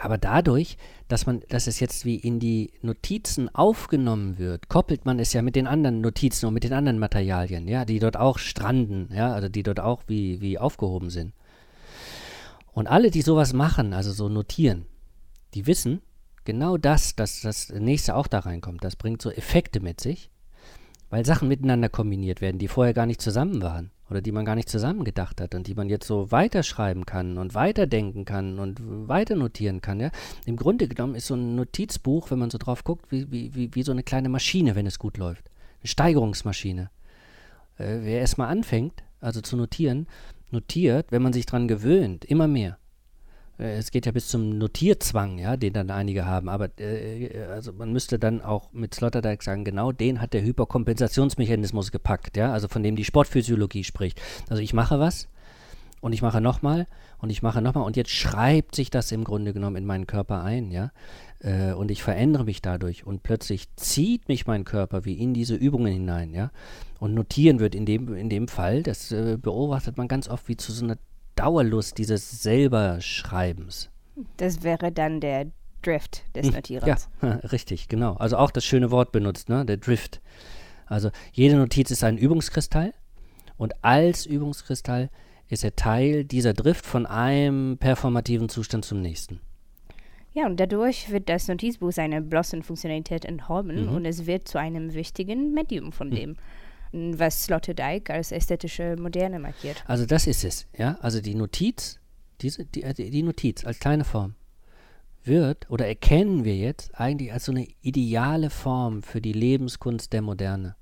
aber 0.00 0.16
dadurch, 0.16 0.76
dass 1.08 1.26
man, 1.26 1.42
dass 1.48 1.66
es 1.66 1.80
jetzt 1.80 2.04
wie 2.04 2.16
in 2.16 2.38
die 2.38 2.72
Notizen 2.82 3.52
aufgenommen 3.52 4.38
wird, 4.38 4.68
koppelt 4.68 5.04
man 5.04 5.18
es 5.18 5.32
ja 5.32 5.42
mit 5.42 5.56
den 5.56 5.66
anderen 5.66 6.00
Notizen 6.00 6.46
und 6.46 6.54
mit 6.54 6.64
den 6.64 6.72
anderen 6.72 6.98
Materialien, 6.98 7.66
ja, 7.66 7.84
die 7.84 7.98
dort 7.98 8.16
auch 8.16 8.38
stranden, 8.38 9.08
ja, 9.12 9.32
also 9.32 9.48
die 9.48 9.62
dort 9.62 9.80
auch 9.80 10.02
wie, 10.06 10.40
wie 10.40 10.58
aufgehoben 10.58 11.10
sind. 11.10 11.32
Und 12.72 12.86
alle, 12.86 13.10
die 13.10 13.22
sowas 13.22 13.52
machen, 13.52 13.92
also 13.92 14.12
so 14.12 14.28
notieren, 14.28 14.86
die 15.54 15.66
wissen 15.66 16.00
genau 16.48 16.78
das, 16.78 17.14
dass 17.14 17.42
das 17.42 17.68
nächste 17.68 18.16
auch 18.16 18.26
da 18.26 18.38
reinkommt. 18.38 18.82
Das 18.82 18.96
bringt 18.96 19.20
so 19.20 19.30
Effekte 19.30 19.80
mit 19.80 20.00
sich, 20.00 20.30
weil 21.10 21.26
Sachen 21.26 21.46
miteinander 21.46 21.90
kombiniert 21.90 22.40
werden, 22.40 22.56
die 22.58 22.68
vorher 22.68 22.94
gar 22.94 23.04
nicht 23.04 23.20
zusammen 23.20 23.60
waren 23.60 23.90
oder 24.08 24.22
die 24.22 24.32
man 24.32 24.46
gar 24.46 24.54
nicht 24.54 24.70
zusammengedacht 24.70 25.42
hat 25.42 25.54
und 25.54 25.66
die 25.66 25.74
man 25.74 25.90
jetzt 25.90 26.06
so 26.06 26.32
weiterschreiben 26.32 27.04
kann 27.04 27.36
und 27.36 27.54
weiterdenken 27.54 28.24
kann 28.24 28.58
und 28.58 28.80
weiter 28.80 29.36
notieren 29.36 29.82
kann. 29.82 30.00
Ja? 30.00 30.10
Im 30.46 30.56
Grunde 30.56 30.88
genommen 30.88 31.16
ist 31.16 31.26
so 31.26 31.34
ein 31.34 31.54
Notizbuch, 31.54 32.30
wenn 32.30 32.38
man 32.38 32.48
so 32.48 32.56
drauf 32.56 32.82
guckt, 32.82 33.12
wie, 33.12 33.30
wie, 33.30 33.74
wie 33.74 33.82
so 33.82 33.92
eine 33.92 34.02
kleine 34.02 34.30
Maschine, 34.30 34.74
wenn 34.74 34.86
es 34.86 34.98
gut 34.98 35.18
läuft. 35.18 35.50
Eine 35.82 35.88
Steigerungsmaschine. 35.88 36.88
Äh, 37.76 37.98
wer 38.00 38.20
erstmal 38.20 38.48
anfängt, 38.48 39.02
also 39.20 39.42
zu 39.42 39.54
notieren, 39.58 40.06
notiert, 40.50 41.12
wenn 41.12 41.20
man 41.20 41.34
sich 41.34 41.44
dran 41.44 41.68
gewöhnt, 41.68 42.24
immer 42.24 42.48
mehr. 42.48 42.78
Äh, 43.58 43.76
es 43.76 43.90
geht 43.90 44.06
ja 44.06 44.12
bis 44.12 44.28
zum 44.28 44.58
Notierzwang, 44.58 45.38
ja, 45.38 45.56
den 45.56 45.72
dann 45.72 45.90
einige 45.90 46.26
haben. 46.26 46.48
Aber 46.48 46.68
äh, 46.78 47.44
also 47.50 47.72
man 47.72 47.92
müsste 47.92 48.18
dann 48.18 48.42
auch 48.42 48.72
mit 48.72 48.94
Sloterdijk 48.94 49.42
sagen, 49.42 49.64
genau 49.64 49.92
den 49.92 50.20
hat 50.20 50.32
der 50.32 50.42
Hyperkompensationsmechanismus 50.42 51.92
gepackt, 51.92 52.36
ja, 52.36 52.52
also 52.52 52.68
von 52.68 52.82
dem 52.82 52.96
die 52.96 53.04
Sportphysiologie 53.04 53.84
spricht. 53.84 54.20
Also 54.48 54.62
ich 54.62 54.74
mache 54.74 54.98
was 54.98 55.28
und 56.00 56.12
ich 56.12 56.22
mache 56.22 56.40
nochmal 56.40 56.86
und 57.18 57.30
ich 57.30 57.42
mache 57.42 57.60
nochmal 57.60 57.84
und 57.84 57.96
jetzt 57.96 58.10
schreibt 58.10 58.74
sich 58.74 58.90
das 58.90 59.10
im 59.10 59.24
Grunde 59.24 59.52
genommen 59.52 59.76
in 59.76 59.86
meinen 59.86 60.06
Körper 60.06 60.42
ein, 60.42 60.70
ja. 60.70 60.92
Äh, 61.40 61.72
und 61.72 61.90
ich 61.90 62.02
verändere 62.02 62.44
mich 62.44 62.62
dadurch 62.62 63.06
und 63.06 63.22
plötzlich 63.22 63.74
zieht 63.76 64.28
mich 64.28 64.46
mein 64.46 64.64
Körper 64.64 65.04
wie 65.04 65.14
in 65.14 65.34
diese 65.34 65.54
Übungen 65.54 65.92
hinein, 65.92 66.32
ja. 66.32 66.50
Und 67.00 67.14
notieren 67.14 67.60
wird 67.60 67.74
in 67.74 67.86
dem, 67.86 68.14
in 68.14 68.28
dem 68.28 68.48
Fall, 68.48 68.82
das 68.82 69.12
äh, 69.12 69.36
beobachtet 69.40 69.96
man 69.96 70.08
ganz 70.08 70.28
oft 70.28 70.48
wie 70.48 70.56
zu 70.56 70.72
so 70.72 70.84
einer 70.84 70.98
Dauerlust 71.38 71.98
dieses 71.98 72.42
Selberschreibens. 72.42 73.90
Das 74.36 74.62
wäre 74.62 74.90
dann 74.90 75.20
der 75.20 75.46
Drift 75.82 76.24
des 76.34 76.48
hm, 76.48 76.54
Notierens. 76.54 77.08
Ja, 77.22 77.28
richtig, 77.52 77.88
genau. 77.88 78.14
Also 78.14 78.36
auch 78.36 78.50
das 78.50 78.64
schöne 78.64 78.90
Wort 78.90 79.12
benutzt, 79.12 79.48
ne? 79.48 79.64
der 79.64 79.76
Drift. 79.76 80.20
Also 80.86 81.10
jede 81.32 81.56
Notiz 81.56 81.90
ist 81.90 82.02
ein 82.02 82.18
Übungskristall 82.18 82.92
und 83.56 83.84
als 83.84 84.26
Übungskristall 84.26 85.10
ist 85.48 85.64
er 85.64 85.76
Teil 85.76 86.24
dieser 86.24 86.54
Drift 86.54 86.84
von 86.84 87.06
einem 87.06 87.78
performativen 87.78 88.48
Zustand 88.48 88.84
zum 88.84 89.00
nächsten. 89.00 89.40
Ja, 90.32 90.46
und 90.46 90.58
dadurch 90.58 91.10
wird 91.10 91.28
das 91.28 91.48
Notizbuch 91.48 91.92
seine 91.92 92.20
bloßen 92.20 92.62
Funktionalität 92.62 93.24
enthalten 93.24 93.86
mhm. 93.86 93.94
und 93.94 94.04
es 94.04 94.26
wird 94.26 94.46
zu 94.46 94.58
einem 94.58 94.94
wichtigen 94.94 95.52
Medium 95.52 95.92
von 95.92 96.08
mhm. 96.08 96.36
Was 96.92 97.44
Sloterdijk 97.44 98.10
als 98.10 98.32
ästhetische 98.32 98.96
Moderne 98.98 99.38
markiert. 99.38 99.82
Also 99.86 100.06
das 100.06 100.26
ist 100.26 100.44
es, 100.44 100.66
ja. 100.76 100.98
Also 101.00 101.20
die 101.20 101.34
Notiz, 101.34 101.98
diese, 102.40 102.64
die, 102.64 102.82
äh, 102.82 102.94
die 102.94 103.22
Notiz 103.22 103.64
als 103.64 103.78
kleine 103.78 104.04
Form 104.04 104.34
wird 105.24 105.70
oder 105.70 105.86
erkennen 105.86 106.44
wir 106.44 106.56
jetzt 106.56 106.98
eigentlich 106.98 107.32
als 107.32 107.44
so 107.44 107.52
eine 107.52 107.66
ideale 107.82 108.50
Form 108.50 109.02
für 109.02 109.20
die 109.20 109.32
Lebenskunst 109.32 110.12
der 110.12 110.22
Moderne. 110.22 110.76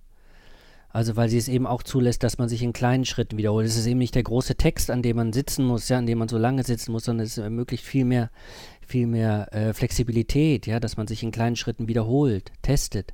Also 0.89 1.15
weil 1.17 1.29
sie 1.29 1.37
es 1.37 1.49
eben 1.49 1.67
auch 1.67 1.83
zulässt, 1.83 2.23
dass 2.23 2.39
man 2.39 2.49
sich 2.49 2.63
in 2.63 2.73
kleinen 2.73 3.05
Schritten 3.05 3.37
wiederholt. 3.37 3.67
Es 3.67 3.77
ist 3.77 3.87
eben 3.87 3.99
nicht 3.99 4.15
der 4.15 4.23
große 4.23 4.55
Text, 4.55 4.91
an 4.91 5.03
dem 5.03 5.17
man 5.17 5.35
sitzen 5.35 5.67
muss, 5.67 5.89
ja, 5.91 5.99
an 5.99 6.07
dem 6.07 6.17
man 6.17 6.29
so 6.29 6.39
lange 6.39 6.63
sitzen 6.63 6.93
muss, 6.93 7.05
sondern 7.05 7.27
es 7.27 7.37
ermöglicht 7.37 7.85
viel 7.85 8.07
mehr, 8.07 8.31
viel 8.87 9.07
mehr 9.07 9.53
äh, 9.53 9.75
Flexibilität, 9.75 10.67
ja, 10.67 10.81
dass 10.81 10.97
man 10.97 11.07
sich 11.07 11.23
in 11.23 11.33
kleinen 11.33 11.57
Schritten 11.57 11.87
wiederholt, 11.87 12.51
testet, 12.63 13.13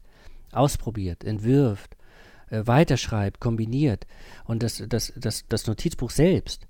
ausprobiert, 0.52 1.24
entwirft 1.24 1.96
äh, 2.52 2.66
weiterschreibt, 2.66 3.40
kombiniert. 3.40 4.06
Und 4.44 4.62
das, 4.62 4.82
das, 4.86 5.12
das, 5.16 5.44
das 5.48 5.66
Notizbuch 5.66 6.10
selbst 6.10 6.66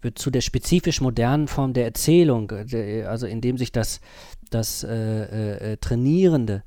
wird 0.00 0.18
zu 0.18 0.30
der 0.30 0.42
spezifisch 0.42 1.00
modernen 1.00 1.48
Form 1.48 1.72
der 1.72 1.84
Erzählung, 1.84 2.50
äh, 2.50 3.04
also 3.04 3.26
indem 3.26 3.56
sich 3.56 3.72
das, 3.72 4.00
das 4.50 4.84
äh, 4.84 5.72
äh, 5.72 5.76
Trainierende 5.78 6.62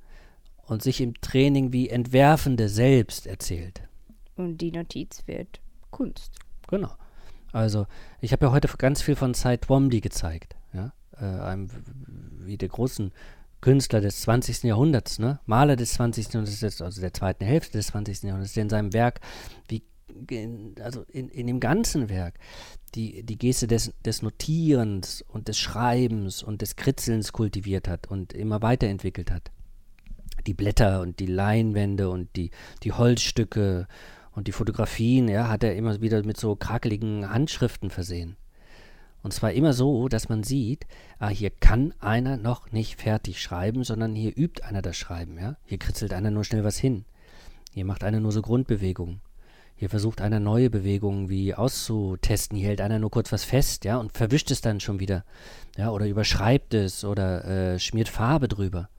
und 0.65 0.82
sich 0.82 1.01
im 1.01 1.13
Training 1.21 1.71
wie 1.71 1.89
Entwerfende 1.89 2.67
selbst 2.67 3.27
erzählt. 3.27 3.82
Und 4.36 4.58
die 4.58 4.71
Notiz 4.71 5.23
wird 5.27 5.60
Kunst. 5.91 6.34
Genau. 6.67 6.91
Also 7.51 7.86
ich 8.21 8.32
habe 8.32 8.45
ja 8.47 8.51
heute 8.51 8.69
ganz 8.77 9.01
viel 9.01 9.15
von 9.15 9.34
Cy 9.34 9.58
Twombly 9.58 10.01
gezeigt, 10.01 10.56
ja, 10.73 10.93
äh, 11.19 11.25
einem 11.25 11.69
wie 12.39 12.58
der 12.58 12.69
großen 12.69 13.12
Künstler 13.62 14.02
des 14.02 14.21
20. 14.21 14.63
Jahrhunderts, 14.63 15.19
ne? 15.19 15.39
Maler 15.45 15.76
des 15.76 15.93
20. 15.93 16.34
Jahrhunderts, 16.34 16.82
also 16.82 17.02
der 17.02 17.13
zweiten 17.13 17.45
Hälfte 17.45 17.78
des 17.78 17.88
20. 17.88 18.24
Jahrhunderts, 18.24 18.54
der 18.54 18.63
in 18.63 18.69
seinem 18.69 18.93
Werk, 18.93 19.21
wie, 19.67 19.84
also 20.82 21.04
in, 21.04 21.30
in 21.30 21.47
dem 21.47 21.60
ganzen 21.60 22.10
Werk, 22.10 22.39
die, 22.95 23.24
die 23.24 23.38
Geste 23.38 23.67
des, 23.67 23.93
des 24.04 24.21
Notierens 24.21 25.24
und 25.28 25.47
des 25.47 25.58
Schreibens 25.58 26.43
und 26.43 26.62
des 26.62 26.76
Kritzelns 26.76 27.32
kultiviert 27.32 27.88
hat 27.88 28.08
und 28.08 28.34
immer 28.34 28.62
weiterentwickelt 28.62 29.32
hat. 29.32 29.52
Die 30.47 30.54
Blätter 30.54 31.02
und 31.02 31.19
die 31.19 31.28
Leinwände 31.28 32.10
und 32.10 32.36
die, 32.36 32.52
die 32.84 32.91
Holzstücke 32.91 33.88
und 34.32 34.47
die 34.47 34.54
Fotografien, 34.54 35.28
ja, 35.28 35.50
hat 35.50 35.63
er 35.63 35.76
immer 35.76 36.02
wieder 36.02 36.24
mit 36.26 36.38
so 36.38 36.56
krakeligen 36.56 37.30
Handschriften 37.30 37.91
versehen. 37.91 38.38
Und 39.23 39.34
zwar 39.34 39.51
immer 39.51 39.73
so, 39.73 40.07
dass 40.07 40.29
man 40.29 40.43
sieht, 40.43 40.88
ah, 41.19 41.29
hier 41.29 41.51
kann 41.51 41.93
einer 41.99 42.38
noch 42.38 42.71
nicht 42.71 42.99
fertig 42.99 43.41
schreiben, 43.41 43.84
sondern 43.84 44.15
hier 44.15 44.36
übt 44.36 44.63
einer 44.63 44.81
das 44.81 44.97
Schreiben. 44.97 45.38
Ja? 45.38 45.57
Hier 45.65 45.77
kritzelt 45.77 46.13
einer 46.13 46.31
nur 46.31 46.43
schnell 46.43 46.63
was 46.63 46.77
hin. 46.77 47.05
Hier 47.71 47.86
macht 47.86 48.03
einer 48.03 48.19
nur 48.19 48.31
so 48.31 48.41
Grundbewegungen. 48.41 49.21
Hier 49.75 49.89
versucht 49.89 50.21
einer 50.21 50.39
neue 50.39 50.69
Bewegungen 50.69 51.29
wie 51.29 51.55
auszutesten. 51.55 52.57
Hier 52.57 52.67
hält 52.69 52.81
einer 52.81 52.99
nur 52.99 53.10
kurz 53.10 53.31
was 53.31 53.43
fest, 53.43 53.84
ja, 53.84 53.97
und 53.97 54.12
verwischt 54.15 54.51
es 54.51 54.62
dann 54.62 54.79
schon 54.79 54.99
wieder. 54.99 55.25
Ja, 55.75 55.89
oder 55.89 56.07
überschreibt 56.07 56.75
es 56.75 57.03
oder 57.03 57.45
äh, 57.45 57.79
schmiert 57.79 58.07
Farbe 58.07 58.47
drüber. 58.47 58.89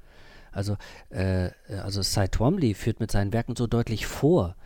Also, 0.51 0.77
äh, 1.11 1.51
also 1.69 2.03
Cy 2.03 2.29
Twombly 2.29 2.75
führt 2.75 2.99
mit 2.99 3.13
seinen 3.13 3.33
Werken 3.33 3.55
so 3.55 3.69
deutlich 3.69 4.07
vor. 4.07 4.57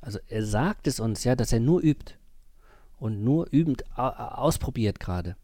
Also 0.00 0.18
er 0.28 0.44
sagt 0.44 0.86
es 0.86 1.00
uns, 1.00 1.24
ja, 1.24 1.34
dass 1.34 1.52
er 1.52 1.60
nur 1.60 1.82
übt 1.82 2.14
und 3.00 3.24
nur 3.24 3.48
übend 3.50 3.84
ausprobiert 3.96 5.00
gerade. 5.00 5.36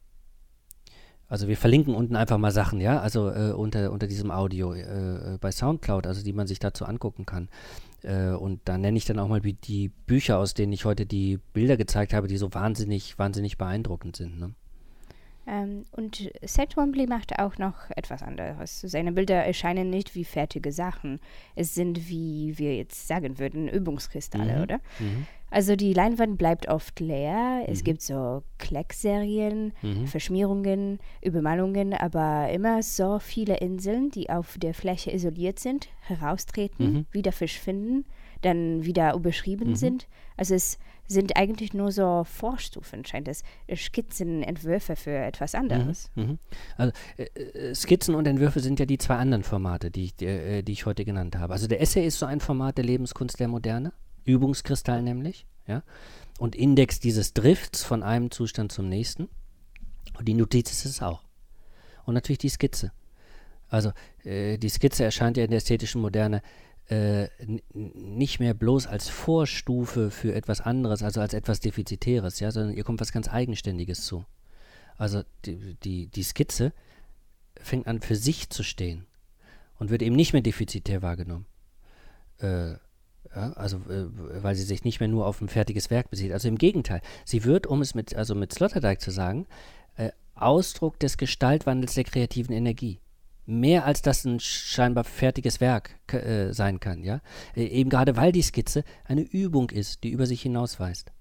Also 1.28 1.48
wir 1.48 1.56
verlinken 1.56 1.94
unten 1.94 2.14
einfach 2.14 2.38
mal 2.38 2.52
Sachen, 2.52 2.80
ja, 2.80 3.00
also 3.00 3.30
äh, 3.30 3.50
unter, 3.50 3.90
unter 3.90 4.06
diesem 4.06 4.30
Audio 4.30 4.72
äh, 4.74 5.34
äh 5.34 5.38
bei 5.40 5.50
Soundcloud, 5.50 6.06
also 6.06 6.22
die 6.22 6.32
man 6.32 6.46
sich 6.46 6.60
dazu 6.60 6.84
angucken 6.84 7.26
kann. 7.26 7.48
Äh, 8.02 8.30
und 8.30 8.60
da 8.64 8.78
nenne 8.78 8.96
ich 8.96 9.06
dann 9.06 9.18
auch 9.18 9.26
mal 9.26 9.40
die 9.40 9.88
Bücher, 9.88 10.38
aus 10.38 10.54
denen 10.54 10.72
ich 10.72 10.84
heute 10.84 11.04
die 11.04 11.40
Bilder 11.52 11.76
gezeigt 11.76 12.12
habe, 12.12 12.28
die 12.28 12.36
so 12.36 12.54
wahnsinnig, 12.54 13.18
wahnsinnig 13.18 13.58
beeindruckend 13.58 14.14
sind. 14.14 14.38
Ne? 14.38 14.54
Ähm, 15.46 15.84
und 15.92 16.30
Seth 16.42 16.70
Twombly 16.70 17.06
macht 17.06 17.38
auch 17.38 17.56
noch 17.58 17.90
etwas 17.94 18.22
anderes. 18.22 18.80
Seine 18.80 19.12
Bilder 19.12 19.44
erscheinen 19.44 19.90
nicht 19.90 20.14
wie 20.14 20.24
fertige 20.24 20.72
Sachen. 20.72 21.20
Es 21.54 21.74
sind, 21.74 22.08
wie 22.08 22.58
wir 22.58 22.76
jetzt 22.76 23.06
sagen 23.06 23.38
würden, 23.38 23.68
Übungskristalle, 23.68 24.56
Mhm. 24.56 24.62
oder? 24.62 24.80
Mhm. 24.98 25.26
Also 25.48 25.76
die 25.76 25.92
Leinwand 25.92 26.38
bleibt 26.38 26.68
oft 26.68 26.98
leer. 26.98 27.64
Es 27.68 27.80
Mhm. 27.80 27.84
gibt 27.84 28.02
so 28.02 28.42
Kleckserien, 28.58 29.72
Mhm. 29.82 30.06
Verschmierungen, 30.06 30.98
Übermalungen, 31.22 31.94
aber 31.94 32.48
immer 32.50 32.82
so 32.82 33.18
viele 33.18 33.58
Inseln, 33.58 34.10
die 34.10 34.30
auf 34.30 34.58
der 34.58 34.74
Fläche 34.74 35.12
isoliert 35.12 35.58
sind, 35.58 35.88
heraustreten, 36.00 36.92
Mhm. 36.92 37.06
wieder 37.12 37.32
verschwinden, 37.32 38.04
dann 38.42 38.84
wieder 38.84 39.14
überschrieben 39.14 39.70
Mhm. 39.70 39.74
sind. 39.76 40.08
Also 40.36 40.54
es 40.54 40.78
sind 41.08 41.36
eigentlich 41.36 41.74
nur 41.74 41.92
so 41.92 42.24
Vorstufen, 42.24 43.04
scheint 43.04 43.28
es, 43.28 43.42
Skizzen, 43.74 44.42
Entwürfe 44.42 44.96
für 44.96 45.16
etwas 45.16 45.54
anderes. 45.54 46.10
Mhm. 46.14 46.38
Also 46.76 46.92
äh, 47.16 47.24
äh, 47.24 47.74
Skizzen 47.74 48.14
und 48.14 48.26
Entwürfe 48.26 48.60
sind 48.60 48.80
ja 48.80 48.86
die 48.86 48.98
zwei 48.98 49.16
anderen 49.16 49.42
Formate, 49.42 49.90
die 49.90 50.04
ich, 50.04 50.22
äh, 50.22 50.62
die 50.62 50.72
ich 50.72 50.86
heute 50.86 51.04
genannt 51.04 51.36
habe. 51.36 51.52
Also 51.52 51.66
der 51.66 51.80
Essay 51.80 52.06
ist 52.06 52.18
so 52.18 52.26
ein 52.26 52.40
Format 52.40 52.76
der 52.78 52.84
Lebenskunst 52.84 53.38
der 53.40 53.48
Moderne, 53.48 53.92
Übungskristall 54.24 55.02
nämlich, 55.02 55.46
ja, 55.66 55.82
und 56.38 56.54
Index 56.54 57.00
dieses 57.00 57.32
Drifts 57.32 57.82
von 57.82 58.02
einem 58.02 58.30
Zustand 58.30 58.72
zum 58.72 58.88
nächsten. 58.88 59.28
Und 60.18 60.26
die 60.28 60.34
Notiz 60.34 60.70
ist 60.72 60.84
es 60.84 61.02
auch. 61.02 61.22
Und 62.04 62.14
natürlich 62.14 62.38
die 62.38 62.48
Skizze. 62.48 62.92
Also 63.68 63.92
äh, 64.24 64.58
die 64.58 64.68
Skizze 64.68 65.04
erscheint 65.04 65.36
ja 65.36 65.44
in 65.44 65.50
der 65.50 65.58
ästhetischen 65.58 66.00
Moderne 66.00 66.42
äh, 66.88 67.28
nicht 67.72 68.38
mehr 68.38 68.54
bloß 68.54 68.86
als 68.86 69.08
Vorstufe 69.08 70.10
für 70.10 70.34
etwas 70.34 70.60
anderes, 70.60 71.02
also 71.02 71.20
als 71.20 71.34
etwas 71.34 71.60
Defizitäres, 71.60 72.40
ja, 72.40 72.50
sondern 72.50 72.76
ihr 72.76 72.84
kommt 72.84 73.00
was 73.00 73.12
ganz 73.12 73.28
Eigenständiges 73.28 74.04
zu. 74.04 74.24
Also 74.96 75.22
die, 75.44 75.74
die, 75.82 76.06
die 76.06 76.22
Skizze 76.22 76.72
fängt 77.60 77.86
an 77.86 78.00
für 78.00 78.16
sich 78.16 78.50
zu 78.50 78.62
stehen 78.62 79.06
und 79.78 79.90
wird 79.90 80.02
eben 80.02 80.16
nicht 80.16 80.32
mehr 80.32 80.42
defizitär 80.42 81.02
wahrgenommen. 81.02 81.46
Äh, 82.38 82.72
ja, 83.34 83.52
also 83.52 83.78
äh, 83.88 84.06
weil 84.42 84.54
sie 84.54 84.62
sich 84.62 84.84
nicht 84.84 85.00
mehr 85.00 85.08
nur 85.08 85.26
auf 85.26 85.40
ein 85.40 85.48
fertiges 85.48 85.90
Werk 85.90 86.10
bezieht. 86.10 86.32
Also 86.32 86.48
im 86.48 86.58
Gegenteil, 86.58 87.00
sie 87.24 87.44
wird, 87.44 87.66
um 87.66 87.82
es 87.82 87.94
mit, 87.94 88.14
also 88.14 88.34
mit 88.34 88.52
Sloterdijk 88.52 89.00
zu 89.00 89.10
sagen, 89.10 89.46
äh, 89.96 90.10
Ausdruck 90.34 90.98
des 91.00 91.16
Gestaltwandels 91.16 91.94
der 91.94 92.04
kreativen 92.04 92.54
Energie. 92.54 93.00
Mehr 93.46 93.84
als 93.84 94.02
das 94.02 94.24
ein 94.24 94.40
scheinbar 94.40 95.04
fertiges 95.04 95.60
Werk 95.60 95.96
äh, 96.12 96.52
sein 96.52 96.80
kann, 96.80 97.04
ja. 97.04 97.20
Äh, 97.54 97.66
eben 97.66 97.90
gerade 97.90 98.16
weil 98.16 98.32
die 98.32 98.42
Skizze 98.42 98.82
eine 99.04 99.22
Übung 99.22 99.70
ist, 99.70 100.02
die 100.02 100.10
über 100.10 100.26
sich 100.26 100.42
hinausweist. 100.42 101.12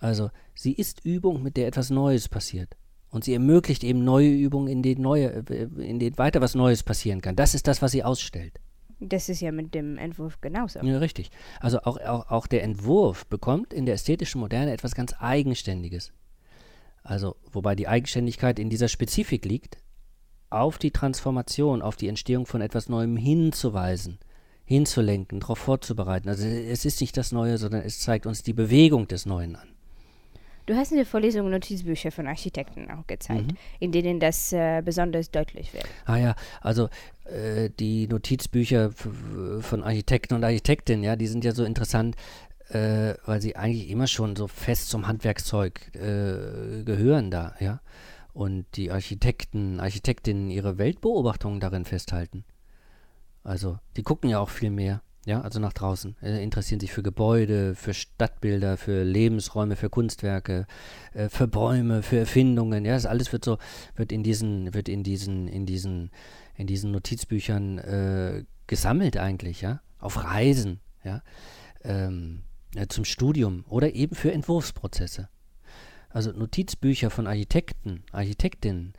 Also 0.00 0.30
sie 0.54 0.72
ist 0.72 1.04
Übung, 1.04 1.42
mit 1.42 1.56
der 1.56 1.68
etwas 1.68 1.90
Neues 1.90 2.28
passiert. 2.28 2.76
Und 3.10 3.24
sie 3.24 3.34
ermöglicht 3.34 3.84
eben 3.84 4.02
neue 4.02 4.30
Übungen, 4.30 4.68
in 4.68 4.82
denen, 4.82 5.02
neue, 5.02 5.44
äh, 5.50 5.68
in 5.78 5.98
denen 5.98 6.16
weiter 6.16 6.40
was 6.40 6.54
Neues 6.54 6.82
passieren 6.82 7.20
kann. 7.20 7.36
Das 7.36 7.54
ist 7.54 7.68
das, 7.68 7.82
was 7.82 7.92
sie 7.92 8.02
ausstellt. 8.02 8.58
Das 8.98 9.28
ist 9.28 9.40
ja 9.40 9.52
mit 9.52 9.74
dem 9.74 9.98
Entwurf 9.98 10.40
genauso. 10.40 10.78
Ja, 10.78 10.98
richtig. 10.98 11.30
Also 11.60 11.80
auch, 11.80 11.98
auch, 11.98 12.30
auch 12.30 12.46
der 12.46 12.62
Entwurf 12.62 13.26
bekommt 13.26 13.74
in 13.74 13.84
der 13.84 13.96
ästhetischen 13.96 14.40
Moderne 14.40 14.72
etwas 14.72 14.94
ganz 14.94 15.14
Eigenständiges. 15.18 16.12
Also, 17.02 17.36
wobei 17.50 17.74
die 17.74 17.88
Eigenständigkeit 17.88 18.58
in 18.60 18.70
dieser 18.70 18.88
Spezifik 18.88 19.44
liegt, 19.44 19.76
auf 20.54 20.78
die 20.78 20.90
Transformation, 20.90 21.82
auf 21.82 21.96
die 21.96 22.08
Entstehung 22.08 22.46
von 22.46 22.60
etwas 22.60 22.88
Neuem 22.88 23.16
hinzuweisen, 23.16 24.18
hinzulenken, 24.64 25.40
darauf 25.40 25.58
vorzubereiten. 25.58 26.28
Also 26.28 26.46
es 26.46 26.84
ist 26.84 27.00
nicht 27.00 27.16
das 27.16 27.32
Neue, 27.32 27.58
sondern 27.58 27.82
es 27.82 28.00
zeigt 28.00 28.26
uns 28.26 28.42
die 28.42 28.52
Bewegung 28.52 29.08
des 29.08 29.26
Neuen 29.26 29.56
an. 29.56 29.68
Du 30.66 30.74
hast 30.76 30.92
in 30.92 30.96
der 30.98 31.06
Vorlesung 31.06 31.50
Notizbücher 31.50 32.12
von 32.12 32.28
Architekten 32.28 32.88
auch 32.88 33.04
gezeigt, 33.08 33.50
Mhm. 33.50 33.56
in 33.80 33.90
denen 33.90 34.20
das 34.20 34.52
äh, 34.52 34.80
besonders 34.84 35.30
deutlich 35.32 35.74
wird. 35.74 35.86
Ah 36.04 36.16
ja, 36.16 36.36
also 36.60 36.88
äh, 37.24 37.68
die 37.80 38.06
Notizbücher 38.06 38.92
von 39.60 39.82
Architekten 39.82 40.34
und 40.34 40.44
Architektinnen, 40.44 41.02
ja, 41.02 41.16
die 41.16 41.26
sind 41.26 41.44
ja 41.44 41.50
so 41.52 41.64
interessant, 41.64 42.14
äh, 42.68 43.14
weil 43.26 43.42
sie 43.42 43.56
eigentlich 43.56 43.90
immer 43.90 44.06
schon 44.06 44.36
so 44.36 44.46
fest 44.46 44.88
zum 44.88 45.08
Handwerkszeug 45.08 45.80
äh, 45.96 46.84
gehören 46.84 47.32
da, 47.32 47.54
ja. 47.58 47.80
Und 48.32 48.64
die 48.76 48.90
Architekten, 48.90 49.78
Architektinnen 49.78 50.50
ihre 50.50 50.78
Weltbeobachtungen 50.78 51.60
darin 51.60 51.84
festhalten. 51.84 52.44
Also, 53.44 53.78
die 53.96 54.02
gucken 54.02 54.30
ja 54.30 54.38
auch 54.38 54.48
viel 54.48 54.70
mehr, 54.70 55.02
ja, 55.24 55.40
also 55.40 55.60
nach 55.60 55.72
draußen, 55.72 56.16
äh, 56.22 56.42
interessieren 56.42 56.80
sich 56.80 56.92
für 56.92 57.02
Gebäude, 57.02 57.74
für 57.74 57.94
Stadtbilder, 57.94 58.76
für 58.76 59.04
Lebensräume, 59.04 59.76
für 59.76 59.90
Kunstwerke, 59.90 60.66
äh, 61.12 61.28
für 61.28 61.46
Bäume, 61.46 62.02
für 62.02 62.18
Erfindungen, 62.18 62.84
ja, 62.84 62.94
das 62.94 63.06
alles 63.06 63.32
wird 63.32 63.44
so, 63.44 63.58
wird 63.94 64.12
in 64.12 64.22
diesen, 64.22 64.74
wird 64.74 64.88
in 64.88 65.02
diesen, 65.02 65.48
in 65.48 65.66
diesen, 65.66 66.10
in 66.56 66.66
diesen 66.66 66.90
Notizbüchern 66.92 67.78
äh, 67.78 68.44
gesammelt 68.66 69.16
eigentlich, 69.16 69.60
ja, 69.60 69.80
auf 69.98 70.24
Reisen, 70.24 70.80
ja, 71.04 71.22
ähm, 71.84 72.42
ja, 72.74 72.88
zum 72.88 73.04
Studium 73.04 73.64
oder 73.68 73.94
eben 73.94 74.14
für 74.14 74.32
Entwurfsprozesse. 74.32 75.28
Also 76.12 76.32
Notizbücher 76.32 77.10
von 77.10 77.26
Architekten, 77.26 78.04
Architektinnen 78.12 78.94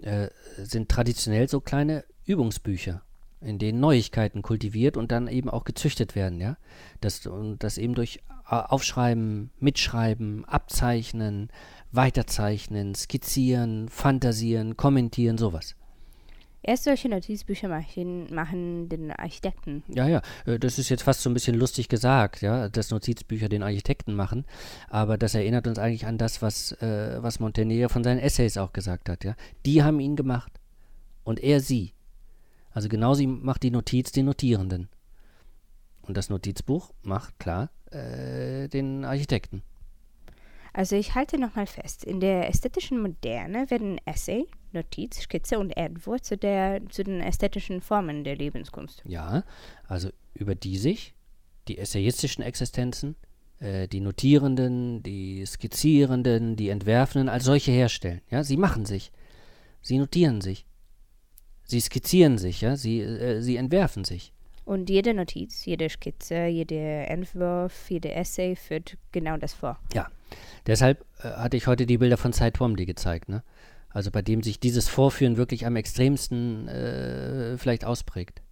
äh, 0.00 0.28
sind 0.56 0.88
traditionell 0.88 1.48
so 1.48 1.60
kleine 1.60 2.04
Übungsbücher, 2.24 3.02
in 3.40 3.58
denen 3.58 3.80
Neuigkeiten 3.80 4.42
kultiviert 4.42 4.96
und 4.96 5.12
dann 5.12 5.28
eben 5.28 5.50
auch 5.50 5.64
gezüchtet 5.64 6.14
werden, 6.14 6.40
ja. 6.40 6.56
Das, 7.00 7.26
und 7.26 7.62
das 7.62 7.78
eben 7.78 7.94
durch 7.94 8.20
A- 8.44 8.66
Aufschreiben, 8.66 9.50
Mitschreiben, 9.58 10.44
Abzeichnen, 10.44 11.50
Weiterzeichnen, 11.92 12.94
Skizzieren, 12.94 13.88
Fantasieren, 13.88 14.76
Kommentieren, 14.76 15.38
sowas. 15.38 15.76
Erst 16.66 16.82
solche 16.82 17.08
Notizbücher 17.08 17.68
machen, 17.68 18.26
machen 18.34 18.88
den 18.88 19.12
Architekten. 19.12 19.84
Ja, 19.86 20.08
ja, 20.08 20.20
äh, 20.46 20.58
das 20.58 20.80
ist 20.80 20.88
jetzt 20.88 21.04
fast 21.04 21.22
so 21.22 21.30
ein 21.30 21.34
bisschen 21.34 21.56
lustig 21.56 21.88
gesagt, 21.88 22.42
ja, 22.42 22.68
dass 22.68 22.90
Notizbücher 22.90 23.48
den 23.48 23.62
Architekten 23.62 24.14
machen, 24.14 24.44
aber 24.88 25.16
das 25.16 25.36
erinnert 25.36 25.68
uns 25.68 25.78
eigentlich 25.78 26.06
an 26.06 26.18
das, 26.18 26.42
was, 26.42 26.72
äh, 26.82 27.22
was 27.22 27.38
Montaigne 27.38 27.88
von 27.88 28.02
seinen 28.02 28.18
Essays 28.18 28.56
auch 28.56 28.72
gesagt 28.72 29.08
hat, 29.08 29.22
ja. 29.22 29.36
Die 29.64 29.84
haben 29.84 30.00
ihn 30.00 30.16
gemacht 30.16 30.52
und 31.22 31.38
er 31.38 31.60
sie. 31.60 31.92
Also 32.72 32.88
genauso 32.88 33.24
macht 33.26 33.62
die 33.62 33.70
Notiz 33.70 34.10
den 34.10 34.26
Notierenden. 34.26 34.88
Und 36.02 36.16
das 36.16 36.30
Notizbuch 36.30 36.92
macht, 37.02 37.38
klar, 37.38 37.70
äh, 37.92 38.66
den 38.68 39.04
Architekten. 39.04 39.62
Also 40.76 40.94
ich 40.94 41.14
halte 41.14 41.38
nochmal 41.40 41.66
fest, 41.66 42.04
in 42.04 42.20
der 42.20 42.50
ästhetischen 42.50 43.00
Moderne 43.00 43.70
werden 43.70 43.98
Essay, 44.04 44.46
Notiz, 44.76 45.20
Skizze 45.20 45.58
und 45.58 45.76
Entwurf 45.76 46.22
zu, 46.22 46.36
der, 46.36 46.80
zu 46.88 47.02
den 47.02 47.20
ästhetischen 47.20 47.80
Formen 47.80 48.24
der 48.24 48.36
Lebenskunst. 48.36 49.02
Ja, 49.06 49.44
also 49.88 50.10
über 50.34 50.54
die 50.54 50.78
sich 50.78 51.14
die 51.68 51.78
essayistischen 51.78 52.42
Existenzen, 52.42 53.16
äh, 53.58 53.88
die 53.88 54.00
Notierenden, 54.00 55.02
die 55.02 55.44
Skizzierenden, 55.44 56.56
die 56.56 56.68
Entwerfenden 56.68 57.28
als 57.28 57.44
solche 57.44 57.72
herstellen. 57.72 58.20
Ja, 58.30 58.44
sie 58.44 58.56
machen 58.56 58.84
sich. 58.84 59.12
Sie 59.80 59.98
notieren 59.98 60.40
sich. 60.40 60.66
Sie 61.64 61.80
skizzieren 61.80 62.38
sich, 62.38 62.60
ja, 62.60 62.76
sie, 62.76 63.00
äh, 63.00 63.40
sie 63.40 63.56
entwerfen 63.56 64.04
sich. 64.04 64.32
Und 64.64 64.90
jede 64.90 65.14
Notiz, 65.14 65.64
jede 65.64 65.88
Skizze, 65.88 66.46
jeder 66.46 67.08
Entwurf, 67.08 67.88
jede 67.88 68.12
Essay 68.12 68.56
führt 68.56 68.96
genau 69.12 69.36
das 69.36 69.54
vor. 69.54 69.78
Ja, 69.94 70.08
deshalb 70.66 71.04
äh, 71.20 71.28
hatte 71.28 71.56
ich 71.56 71.66
heute 71.66 71.86
die 71.86 71.98
Bilder 71.98 72.16
von 72.16 72.32
Cy 72.32 72.50
Twombly 72.50 72.84
gezeigt, 72.84 73.28
ne? 73.28 73.42
Also 73.96 74.10
bei 74.10 74.20
dem 74.20 74.42
sich 74.42 74.60
dieses 74.60 74.90
Vorführen 74.90 75.38
wirklich 75.38 75.64
am 75.64 75.74
extremsten 75.74 76.68
äh, 76.68 77.56
vielleicht 77.56 77.86
ausprägt. 77.86 78.42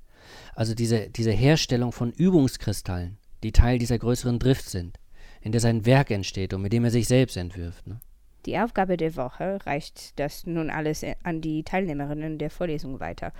Also 0.54 0.74
diese, 0.74 1.10
diese 1.10 1.32
Herstellung 1.32 1.92
von 1.92 2.12
Übungskristallen, 2.12 3.18
die 3.42 3.52
Teil 3.52 3.78
dieser 3.78 3.98
größeren 3.98 4.38
Drift 4.38 4.70
sind, 4.70 4.98
in 5.42 5.52
der 5.52 5.60
sein 5.60 5.84
Werk 5.84 6.10
entsteht 6.10 6.54
und 6.54 6.62
mit 6.62 6.72
dem 6.72 6.86
er 6.86 6.90
sich 6.90 7.06
selbst 7.08 7.36
entwirft. 7.36 7.86
Ne? 7.86 8.00
Die 8.46 8.56
Aufgabe 8.58 8.96
der 8.96 9.16
Woche 9.16 9.58
reicht 9.66 10.18
das 10.18 10.46
nun 10.46 10.70
alles 10.70 11.02
äh, 11.02 11.14
an 11.24 11.42
die 11.42 11.62
Teilnehmerinnen 11.62 12.38
der 12.38 12.48
Vorlesung 12.48 12.98
weiter. 12.98 13.34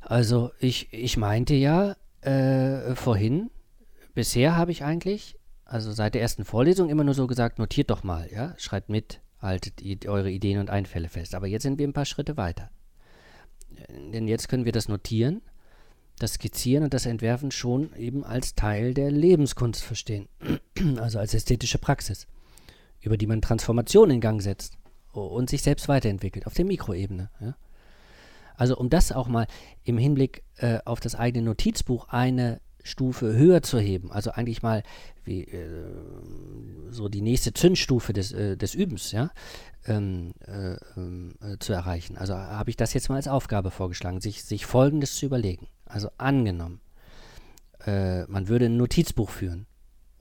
Also 0.00 0.52
ich, 0.60 0.92
ich 0.92 1.16
meinte 1.16 1.54
ja 1.56 1.96
äh, 2.20 2.94
vorhin, 2.94 3.50
bisher 4.14 4.54
habe 4.54 4.70
ich 4.70 4.84
eigentlich, 4.84 5.36
also 5.64 5.90
seit 5.90 6.14
der 6.14 6.22
ersten 6.22 6.44
Vorlesung 6.44 6.88
immer 6.90 7.02
nur 7.02 7.14
so 7.14 7.26
gesagt, 7.26 7.58
notiert 7.58 7.90
doch 7.90 8.04
mal, 8.04 8.30
ja, 8.32 8.54
schreibt 8.56 8.88
mit, 8.88 9.20
haltet 9.40 10.06
eure 10.06 10.30
Ideen 10.30 10.58
und 10.58 10.70
Einfälle 10.70 11.08
fest. 11.08 11.34
Aber 11.34 11.46
jetzt 11.46 11.62
sind 11.62 11.78
wir 11.78 11.86
ein 11.86 11.92
paar 11.92 12.04
Schritte 12.04 12.36
weiter. 12.36 12.70
Äh, 13.74 14.10
Denn 14.12 14.28
jetzt 14.28 14.48
können 14.48 14.64
wir 14.64 14.72
das 14.72 14.88
Notieren, 14.88 15.42
das 16.18 16.34
Skizzieren 16.34 16.84
und 16.84 16.94
das 16.94 17.06
Entwerfen 17.06 17.50
schon 17.50 17.94
eben 17.94 18.24
als 18.24 18.54
Teil 18.54 18.94
der 18.94 19.10
Lebenskunst 19.10 19.82
verstehen. 19.82 20.28
Also 20.98 21.18
als 21.18 21.34
ästhetische 21.34 21.78
Praxis, 21.78 22.28
über 23.00 23.16
die 23.16 23.26
man 23.26 23.42
Transformation 23.42 24.10
in 24.10 24.20
Gang 24.20 24.40
setzt 24.40 24.78
und 25.12 25.50
sich 25.50 25.62
selbst 25.62 25.88
weiterentwickelt, 25.88 26.46
auf 26.46 26.54
der 26.54 26.64
Mikroebene. 26.64 27.30
Ja? 27.40 27.56
Also 28.54 28.76
um 28.76 28.90
das 28.90 29.12
auch 29.12 29.28
mal 29.28 29.46
im 29.84 29.98
Hinblick 29.98 30.42
äh, 30.56 30.78
auf 30.84 31.00
das 31.00 31.14
eigene 31.14 31.44
Notizbuch 31.44 32.08
eine 32.08 32.60
Stufe 32.88 33.32
höher 33.34 33.62
zu 33.62 33.78
heben, 33.78 34.10
also 34.10 34.30
eigentlich 34.30 34.62
mal 34.62 34.82
wie 35.24 35.42
äh, 35.42 35.66
so 36.90 37.08
die 37.08 37.20
nächste 37.20 37.52
Zündstufe 37.52 38.12
des, 38.12 38.32
äh, 38.32 38.56
des 38.56 38.74
Übens, 38.74 39.12
ja, 39.12 39.30
ähm, 39.86 40.32
äh, 40.46 40.76
ähm, 40.96 41.34
äh, 41.40 41.58
zu 41.58 41.72
erreichen. 41.72 42.16
Also 42.16 42.34
habe 42.34 42.70
ich 42.70 42.76
das 42.76 42.94
jetzt 42.94 43.08
mal 43.08 43.16
als 43.16 43.28
Aufgabe 43.28 43.70
vorgeschlagen, 43.70 44.20
sich, 44.20 44.44
sich 44.44 44.66
Folgendes 44.66 45.16
zu 45.16 45.26
überlegen. 45.26 45.68
Also 45.84 46.10
angenommen, 46.18 46.80
äh, 47.86 48.24
man 48.24 48.48
würde 48.48 48.66
ein 48.66 48.76
Notizbuch 48.76 49.30
führen 49.30 49.66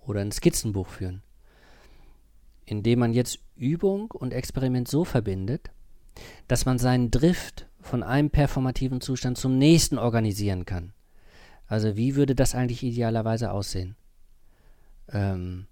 oder 0.05 0.21
ein 0.21 0.31
Skizzenbuch 0.31 0.87
führen, 0.87 1.21
indem 2.65 2.99
man 2.99 3.13
jetzt 3.13 3.39
Übung 3.55 4.11
und 4.11 4.33
Experiment 4.33 4.87
so 4.87 5.03
verbindet, 5.05 5.71
dass 6.47 6.65
man 6.65 6.79
seinen 6.79 7.11
Drift 7.11 7.67
von 7.81 8.03
einem 8.03 8.29
performativen 8.29 9.01
Zustand 9.01 9.37
zum 9.37 9.57
nächsten 9.57 9.97
organisieren 9.97 10.65
kann. 10.65 10.93
Also 11.67 11.97
wie 11.97 12.15
würde 12.15 12.35
das 12.35 12.55
eigentlich 12.55 12.83
idealerweise 12.83 13.51
aussehen? 13.51 13.95
Ähm, 15.09 15.67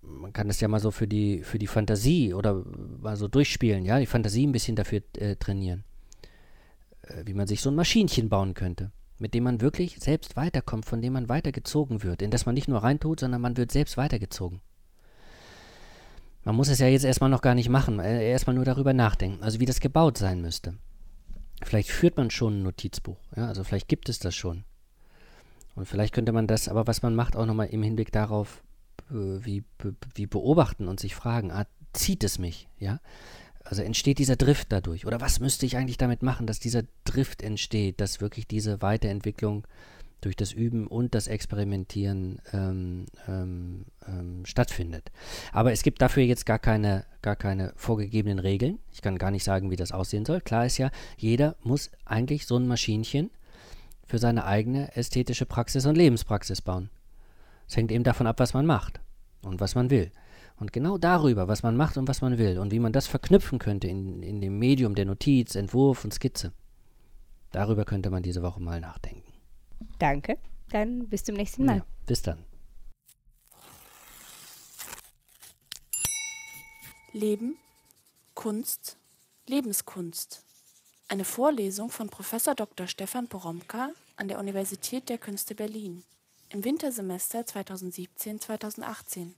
man 0.00 0.32
kann 0.32 0.48
das 0.48 0.60
ja 0.60 0.68
mal 0.68 0.80
so 0.80 0.90
für 0.90 1.06
die, 1.06 1.42
für 1.42 1.58
die 1.58 1.66
Fantasie 1.66 2.32
oder 2.32 2.64
mal 3.00 3.16
so 3.16 3.28
durchspielen, 3.28 3.84
ja, 3.84 3.98
die 3.98 4.06
Fantasie 4.06 4.46
ein 4.46 4.52
bisschen 4.52 4.76
dafür 4.76 5.02
äh, 5.18 5.36
trainieren. 5.36 5.84
Äh, 7.02 7.26
wie 7.26 7.34
man 7.34 7.46
sich 7.46 7.60
so 7.60 7.70
ein 7.70 7.76
Maschinchen 7.76 8.28
bauen 8.28 8.54
könnte, 8.54 8.90
mit 9.18 9.34
dem 9.34 9.44
man 9.44 9.60
wirklich 9.60 9.98
selbst 9.98 10.36
weiterkommt, 10.36 10.86
von 10.86 11.02
dem 11.02 11.12
man 11.12 11.28
weitergezogen 11.28 12.02
wird, 12.02 12.22
in 12.22 12.30
das 12.30 12.46
man 12.46 12.54
nicht 12.54 12.68
nur 12.68 12.82
reintut, 12.82 13.20
sondern 13.20 13.40
man 13.40 13.56
wird 13.56 13.72
selbst 13.72 13.96
weitergezogen. 13.96 14.60
Man 16.44 16.56
muss 16.56 16.68
es 16.68 16.78
ja 16.78 16.86
jetzt 16.86 17.04
erstmal 17.04 17.30
noch 17.30 17.42
gar 17.42 17.54
nicht 17.54 17.68
machen, 17.68 18.00
äh, 18.00 18.30
erstmal 18.30 18.54
nur 18.54 18.64
darüber 18.64 18.92
nachdenken, 18.92 19.42
also 19.42 19.60
wie 19.60 19.66
das 19.66 19.80
gebaut 19.80 20.16
sein 20.16 20.40
müsste. 20.40 20.74
Vielleicht 21.62 21.90
führt 21.90 22.16
man 22.16 22.30
schon 22.30 22.60
ein 22.60 22.62
Notizbuch, 22.62 23.18
ja, 23.36 23.48
also 23.48 23.64
vielleicht 23.64 23.88
gibt 23.88 24.08
es 24.08 24.18
das 24.18 24.34
schon. 24.34 24.64
Und 25.78 25.86
vielleicht 25.86 26.12
könnte 26.12 26.32
man 26.32 26.48
das, 26.48 26.68
aber 26.68 26.88
was 26.88 27.02
man 27.02 27.14
macht, 27.14 27.36
auch 27.36 27.46
nochmal 27.46 27.68
im 27.68 27.84
Hinblick 27.84 28.10
darauf, 28.10 28.64
äh, 29.10 29.14
wie, 29.14 29.62
wie 30.14 30.26
beobachten 30.26 30.88
und 30.88 30.98
sich 30.98 31.14
fragen, 31.14 31.52
ah, 31.52 31.66
zieht 31.92 32.24
es 32.24 32.40
mich, 32.40 32.68
ja? 32.80 33.00
Also 33.62 33.82
entsteht 33.82 34.18
dieser 34.18 34.34
Drift 34.34 34.72
dadurch? 34.72 35.06
Oder 35.06 35.20
was 35.20 35.38
müsste 35.38 35.66
ich 35.66 35.76
eigentlich 35.76 35.98
damit 35.98 36.22
machen, 36.22 36.46
dass 36.48 36.58
dieser 36.58 36.82
Drift 37.04 37.42
entsteht, 37.42 38.00
dass 38.00 38.20
wirklich 38.20 38.48
diese 38.48 38.82
Weiterentwicklung 38.82 39.66
durch 40.20 40.34
das 40.34 40.52
Üben 40.52 40.88
und 40.88 41.14
das 41.14 41.28
Experimentieren 41.28 42.40
ähm, 42.52 43.06
ähm, 43.28 43.84
ähm, 44.08 44.44
stattfindet. 44.46 45.12
Aber 45.52 45.70
es 45.70 45.82
gibt 45.82 46.02
dafür 46.02 46.24
jetzt 46.24 46.44
gar 46.44 46.58
keine, 46.58 47.04
gar 47.22 47.36
keine 47.36 47.72
vorgegebenen 47.76 48.40
Regeln. 48.40 48.80
Ich 48.92 49.00
kann 49.00 49.16
gar 49.16 49.30
nicht 49.30 49.44
sagen, 49.44 49.70
wie 49.70 49.76
das 49.76 49.92
aussehen 49.92 50.24
soll. 50.24 50.40
Klar 50.40 50.66
ist 50.66 50.78
ja, 50.78 50.90
jeder 51.18 51.54
muss 51.62 51.90
eigentlich 52.04 52.46
so 52.46 52.56
ein 52.56 52.66
Maschinchen 52.66 53.30
für 54.08 54.18
seine 54.18 54.46
eigene 54.46 54.96
ästhetische 54.96 55.44
Praxis 55.44 55.84
und 55.84 55.94
Lebenspraxis 55.94 56.62
bauen. 56.62 56.88
Es 57.68 57.76
hängt 57.76 57.92
eben 57.92 58.04
davon 58.04 58.26
ab, 58.26 58.40
was 58.40 58.54
man 58.54 58.64
macht 58.64 59.00
und 59.42 59.60
was 59.60 59.74
man 59.74 59.90
will. 59.90 60.10
Und 60.56 60.72
genau 60.72 60.96
darüber, 60.96 61.46
was 61.46 61.62
man 61.62 61.76
macht 61.76 61.98
und 61.98 62.08
was 62.08 62.22
man 62.22 62.38
will 62.38 62.58
und 62.58 62.72
wie 62.72 62.80
man 62.80 62.92
das 62.92 63.06
verknüpfen 63.06 63.58
könnte 63.58 63.86
in, 63.86 64.22
in 64.22 64.40
dem 64.40 64.58
Medium 64.58 64.94
der 64.94 65.04
Notiz, 65.04 65.54
Entwurf 65.54 66.04
und 66.04 66.14
Skizze, 66.14 66.52
darüber 67.52 67.84
könnte 67.84 68.08
man 68.08 68.22
diese 68.22 68.42
Woche 68.42 68.60
mal 68.60 68.80
nachdenken. 68.80 69.30
Danke. 69.98 70.38
Dann 70.70 71.06
bis 71.08 71.24
zum 71.24 71.36
nächsten 71.36 71.66
Mal. 71.66 71.76
Ja, 71.76 71.86
bis 72.06 72.22
dann. 72.22 72.44
Leben, 77.12 77.56
Kunst, 78.34 78.96
Lebenskunst. 79.46 80.47
Eine 81.10 81.24
Vorlesung 81.24 81.90
von 81.90 82.10
Prof. 82.10 82.34
Dr. 82.54 82.86
Stefan 82.86 83.28
Poromka 83.28 83.92
an 84.16 84.28
der 84.28 84.38
Universität 84.38 85.08
der 85.08 85.16
Künste 85.16 85.54
Berlin 85.54 86.04
im 86.50 86.64
Wintersemester 86.64 87.40
2017-2018. 87.40 89.32